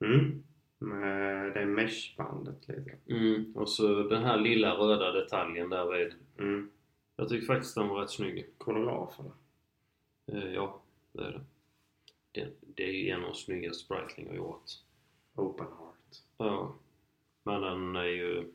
[0.00, 0.42] Mm.
[0.78, 2.96] Med det meshbandet lite.
[3.06, 3.56] Mm.
[3.56, 6.14] Och så den här lilla röda detaljen där vid.
[6.38, 6.70] Mm.
[7.16, 8.46] Jag tycker faktiskt den var rätt snygg.
[8.58, 9.30] Konograferna.
[10.26, 11.40] Eh, ja, det är det.
[12.32, 12.50] det.
[12.74, 14.70] Det är ju en av de snyggaste Breitling har gjort.
[15.34, 16.22] Open Heart.
[16.36, 16.74] Ja.
[17.42, 18.52] Men den är ju...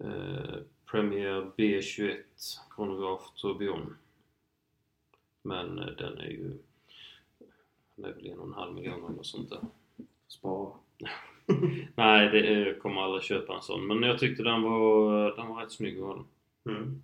[0.00, 2.22] Eh, Premier B21
[2.76, 3.96] kronograf Tourbillon.
[5.42, 6.58] Men eh, den är ju...
[8.02, 9.60] Den är väl en och en halv miljon eller något sånt där.
[10.28, 10.72] Spara.
[11.94, 13.86] Nej, det kommer aldrig köpa en sån.
[13.86, 16.24] Men jag tyckte den var, den var rätt snygg att ha.
[16.68, 17.02] Mm.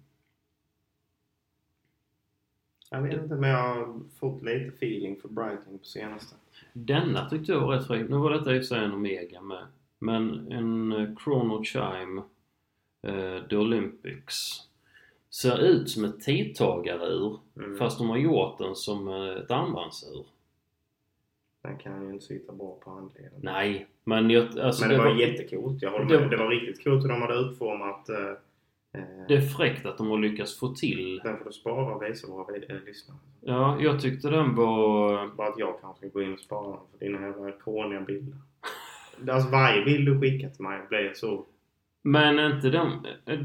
[2.90, 6.36] Jag vet inte men jag har fått lite feeling för Breitling på senaste.
[6.72, 8.08] Denna tyckte jag var rätt fräck.
[8.08, 9.66] Nu var detta i och för sig en Omega med.
[9.98, 12.22] Men en eh, Chrono Chime
[13.02, 14.68] eh, The Olympics
[15.30, 17.78] ser ut som ett tidtagarur Mm.
[17.78, 20.24] fast de har gjort den som eh, ett armbandsur.
[21.62, 23.32] Den kan ju inte sitta bra på handleden.
[23.42, 25.82] Nej, men jag, alltså Men det, var, jättecoolt.
[25.82, 26.30] Jag håller det- med.
[26.30, 28.16] Det var riktigt coolt hur de hade utformat eh,
[28.94, 31.20] eh, Det är fräckt att de har lyckats få till...
[31.24, 33.18] Den får du spara och visa våra eh, lyssnare.
[33.40, 35.26] Ja, jag tyckte den var...
[35.36, 38.36] Bara att jag kanske ska gå in och spara den för dina jävla ikoniga bilder.
[39.30, 41.44] Alltså varje bild du skickar till mig blir så...
[42.02, 43.06] Men inte de...
[43.26, 43.38] eh,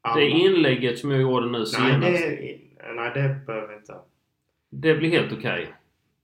[0.00, 0.20] Alla.
[0.20, 2.02] Det inlägget som jag gjorde nu Nej, senast.
[2.02, 2.58] det,
[2.94, 3.94] nej, det behöver inte.
[4.70, 5.74] Det blir helt okej.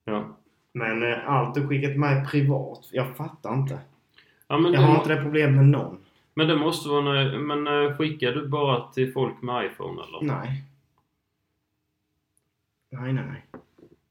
[0.04, 0.36] Ja.
[0.72, 3.78] Men eh, allt du skickar till mig privat, jag fattar inte.
[4.48, 5.98] ja men, Jag det, har inte det problemet med någon.
[6.34, 7.00] men det måste vara...
[7.02, 10.20] när- Men eh, skickar du bara till folk med iPhone eller?
[10.22, 10.64] Nej.
[12.90, 13.42] Nej, nej, nej.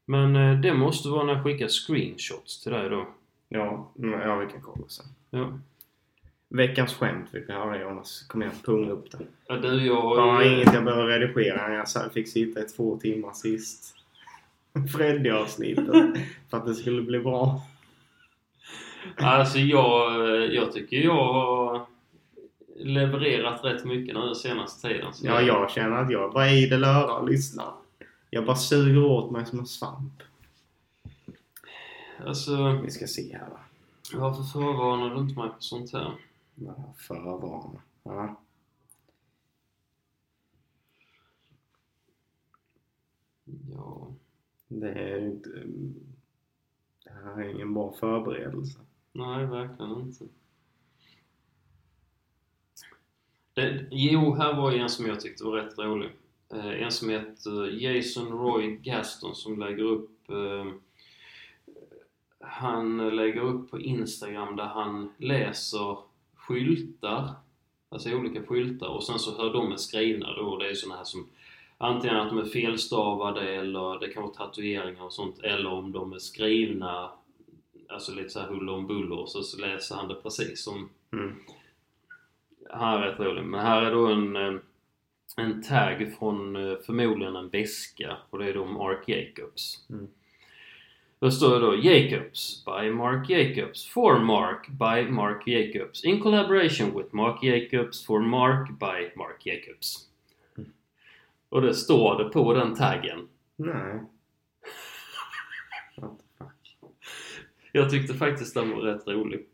[0.06, 3.06] Men eh, det måste vara när jag skickar screenshots till dig då.
[3.48, 5.06] Ja, men- ja vi kan kolla sen.
[5.30, 5.58] Ja.
[6.48, 8.22] Veckans skämt vill vi höra Jonas.
[8.28, 9.18] Kom igen, punga upp det.
[9.48, 11.74] ja du, jag har Bara inget jag behöver redigera.
[11.74, 13.94] Jag fick sitta i två timmar sist.
[14.96, 15.86] Freddy-avsnittet.
[16.50, 17.62] för att det skulle bli bra.
[19.16, 21.86] Alltså jag, jag tycker jag har
[22.76, 25.14] levererat rätt mycket nu den senaste tiden.
[25.14, 27.72] Så Ja, jag känner att jag bara är idel öra och lyssnar.
[28.30, 30.22] Jag bara suger åt mig som en svamp.
[32.26, 33.58] Alltså, Vi ska se här va.
[34.14, 36.12] varför förvarnar du inte mig på sånt här?
[36.54, 37.80] Vad har jag Förvarna.
[38.02, 38.40] Ja.
[43.74, 43.99] Ja.
[44.72, 45.50] Det är ju inte...
[47.04, 48.78] Det här är ingen bra förberedelse.
[49.12, 50.24] Nej, verkligen inte.
[53.54, 56.10] Det, jo, här var en som jag tyckte var rätt rolig.
[56.52, 60.72] Eh, en som heter eh, Jason Roy Gaston som lägger upp eh,
[62.40, 65.98] Han lägger upp på Instagram där han läser
[66.34, 67.34] skyltar
[67.88, 70.56] Alltså olika skyltar och sen så hör de är skrivna då.
[70.56, 71.28] Det är såna här som
[71.82, 76.12] Antingen att de är felstavade eller det kan vara tatueringar och sånt eller om de
[76.12, 77.10] är skrivna
[77.88, 81.34] Alltså lite såhär huller om buller och så, så läser han det precis som Mm.
[82.70, 83.44] Han är rätt rolig.
[83.44, 84.54] Men här är då en, eh,
[85.36, 89.86] en tag från eh, förmodligen en väska och det är då Mark Jacobs.
[89.90, 90.08] Mm.
[91.18, 96.98] Då står det då Jacobs by Mark Jacobs for Mark by Mark Jacobs in collaboration
[96.98, 100.09] with Mark Jacobs for Mark by Mark Jacobs.
[101.50, 103.28] Och det står det på den taggen.
[103.56, 104.00] Nej.
[105.96, 106.78] What the fuck.
[107.72, 109.46] Jag tyckte faktiskt den var rätt rolig.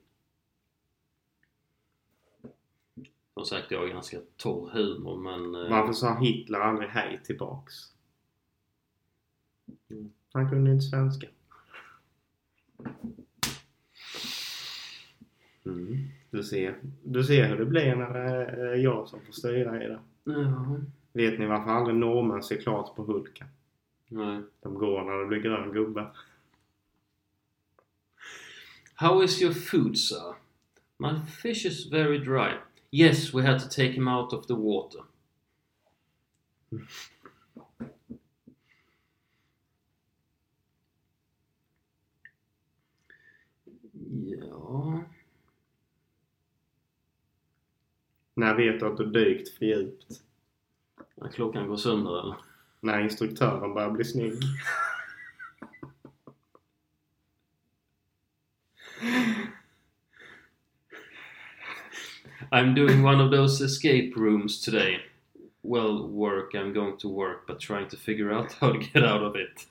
[3.34, 5.54] Som sagt, jag har ganska torr humor men...
[5.64, 7.74] eh, Varför sa Hitler aldrig hej tillbaks?
[10.32, 11.26] Han kunde inte svenska.
[15.64, 16.08] Mm.
[16.30, 16.78] Du ser.
[17.04, 20.00] Du ser hur det blir när det är jag som får styra i det.
[20.24, 20.76] Ja.
[21.16, 23.46] Vet ni varför aldrig norrmän ser klart på Hulken?
[24.08, 24.42] Nej.
[24.60, 26.10] De går när det blir grön gubbe.
[28.94, 30.34] How is your food, sir?
[30.98, 32.50] My fish is very dry.
[32.90, 35.00] Yes, we had to take him out of the water.
[44.26, 45.04] Ja...
[48.34, 50.25] När vet du att du dykt för djupt?
[51.16, 52.36] När klockan går sönder eller?
[52.80, 54.42] När instruktören börjar bli snygg.
[62.50, 65.00] I'm doing one of those escape rooms today.
[65.62, 69.22] Well, work, I'm going to work, but trying to figure out how to get out
[69.22, 69.68] of it.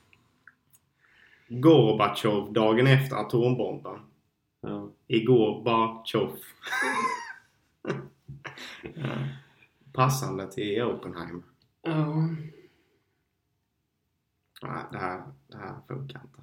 [1.48, 4.00] Gorbatjov dagen efter atombomben.
[4.62, 4.90] Ja.
[5.08, 6.38] Igår Batjov.
[8.96, 9.16] ja.
[9.96, 11.44] Passande till Oppenheim.
[11.82, 12.30] Ja.
[14.62, 16.42] Nej, det här, det här funkar inte.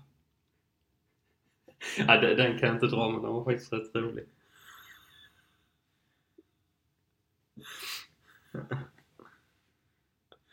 [1.98, 4.24] Ja, den den kan jag inte dra men den var faktiskt rätt rolig.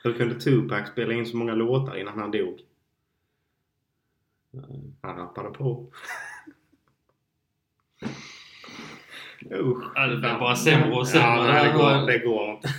[0.03, 2.61] Hur kunde Tupac spela in så många låtar innan han dog?
[5.01, 5.93] Han rappade på.
[9.51, 9.83] Usch.
[9.95, 11.47] Ja, det blir bara sämre och sämre.
[11.47, 12.69] Ja, det, går, det går inte.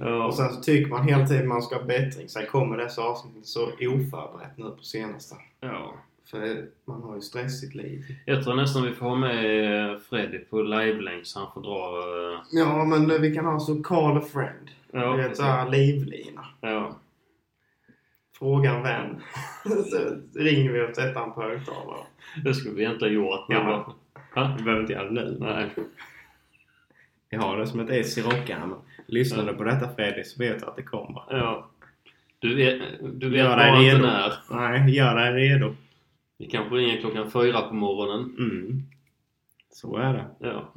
[0.00, 0.24] Ja.
[0.24, 2.28] Och sen så tycker man hela tiden man ska ha bättring.
[2.28, 5.34] Sen kommer dessa avsnitt så oförberett nu på senaste.
[5.60, 5.94] ja.
[6.30, 8.04] För man har ju stressigt liv.
[8.26, 11.98] Jag tror nästan vi får ha med Freddy på live-länk så han får dra...
[12.34, 14.70] eh, Ja, men vi kan ha så call a friend.
[14.92, 15.36] Ja, du vet precis.
[15.38, 16.44] såhär livlina.
[16.60, 16.96] Ja.
[18.40, 19.20] En vän.
[19.64, 19.98] så
[20.38, 22.06] ringer vi och sätter han på högtalare.
[22.44, 23.44] Det skulle vi egentligen gjort.
[23.48, 23.94] Ja.
[24.58, 25.36] Vi behöver inte göra det nu.
[25.40, 25.70] Nej.
[27.30, 28.78] Vi har det som ett S i rockärmen.
[29.06, 31.22] Lyssnar du på detta Fredrik så vet du att det kommer.
[31.30, 31.68] Ja.
[32.38, 32.82] Du vet,
[33.20, 34.32] du vet Gör bara inte när.
[34.50, 35.74] Nej, gör dig redo.
[36.38, 38.36] Vi kanske ringer klockan fyra på morgonen.
[38.38, 38.82] Mm.
[39.70, 40.26] Så är det.
[40.38, 40.72] Ja.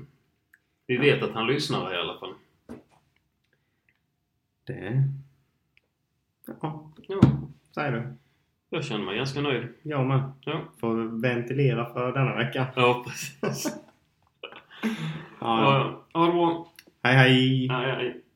[0.88, 2.34] Vi vet att han lyssnar i alla fall.
[4.64, 5.04] Det...
[6.62, 7.22] Ja, Ja.
[7.76, 8.14] säger du.
[8.70, 9.68] Jag känner mig ganska nöjd.
[9.82, 10.32] Jag med.
[10.42, 10.62] Ja.
[10.80, 12.68] Får ventilera för denna vecka.
[12.76, 13.76] Ja, precis.
[15.42, 16.04] Ja, ja.
[16.14, 16.68] Ha det bra.
[17.04, 17.68] Hej hej!
[17.70, 18.31] Hej, hej.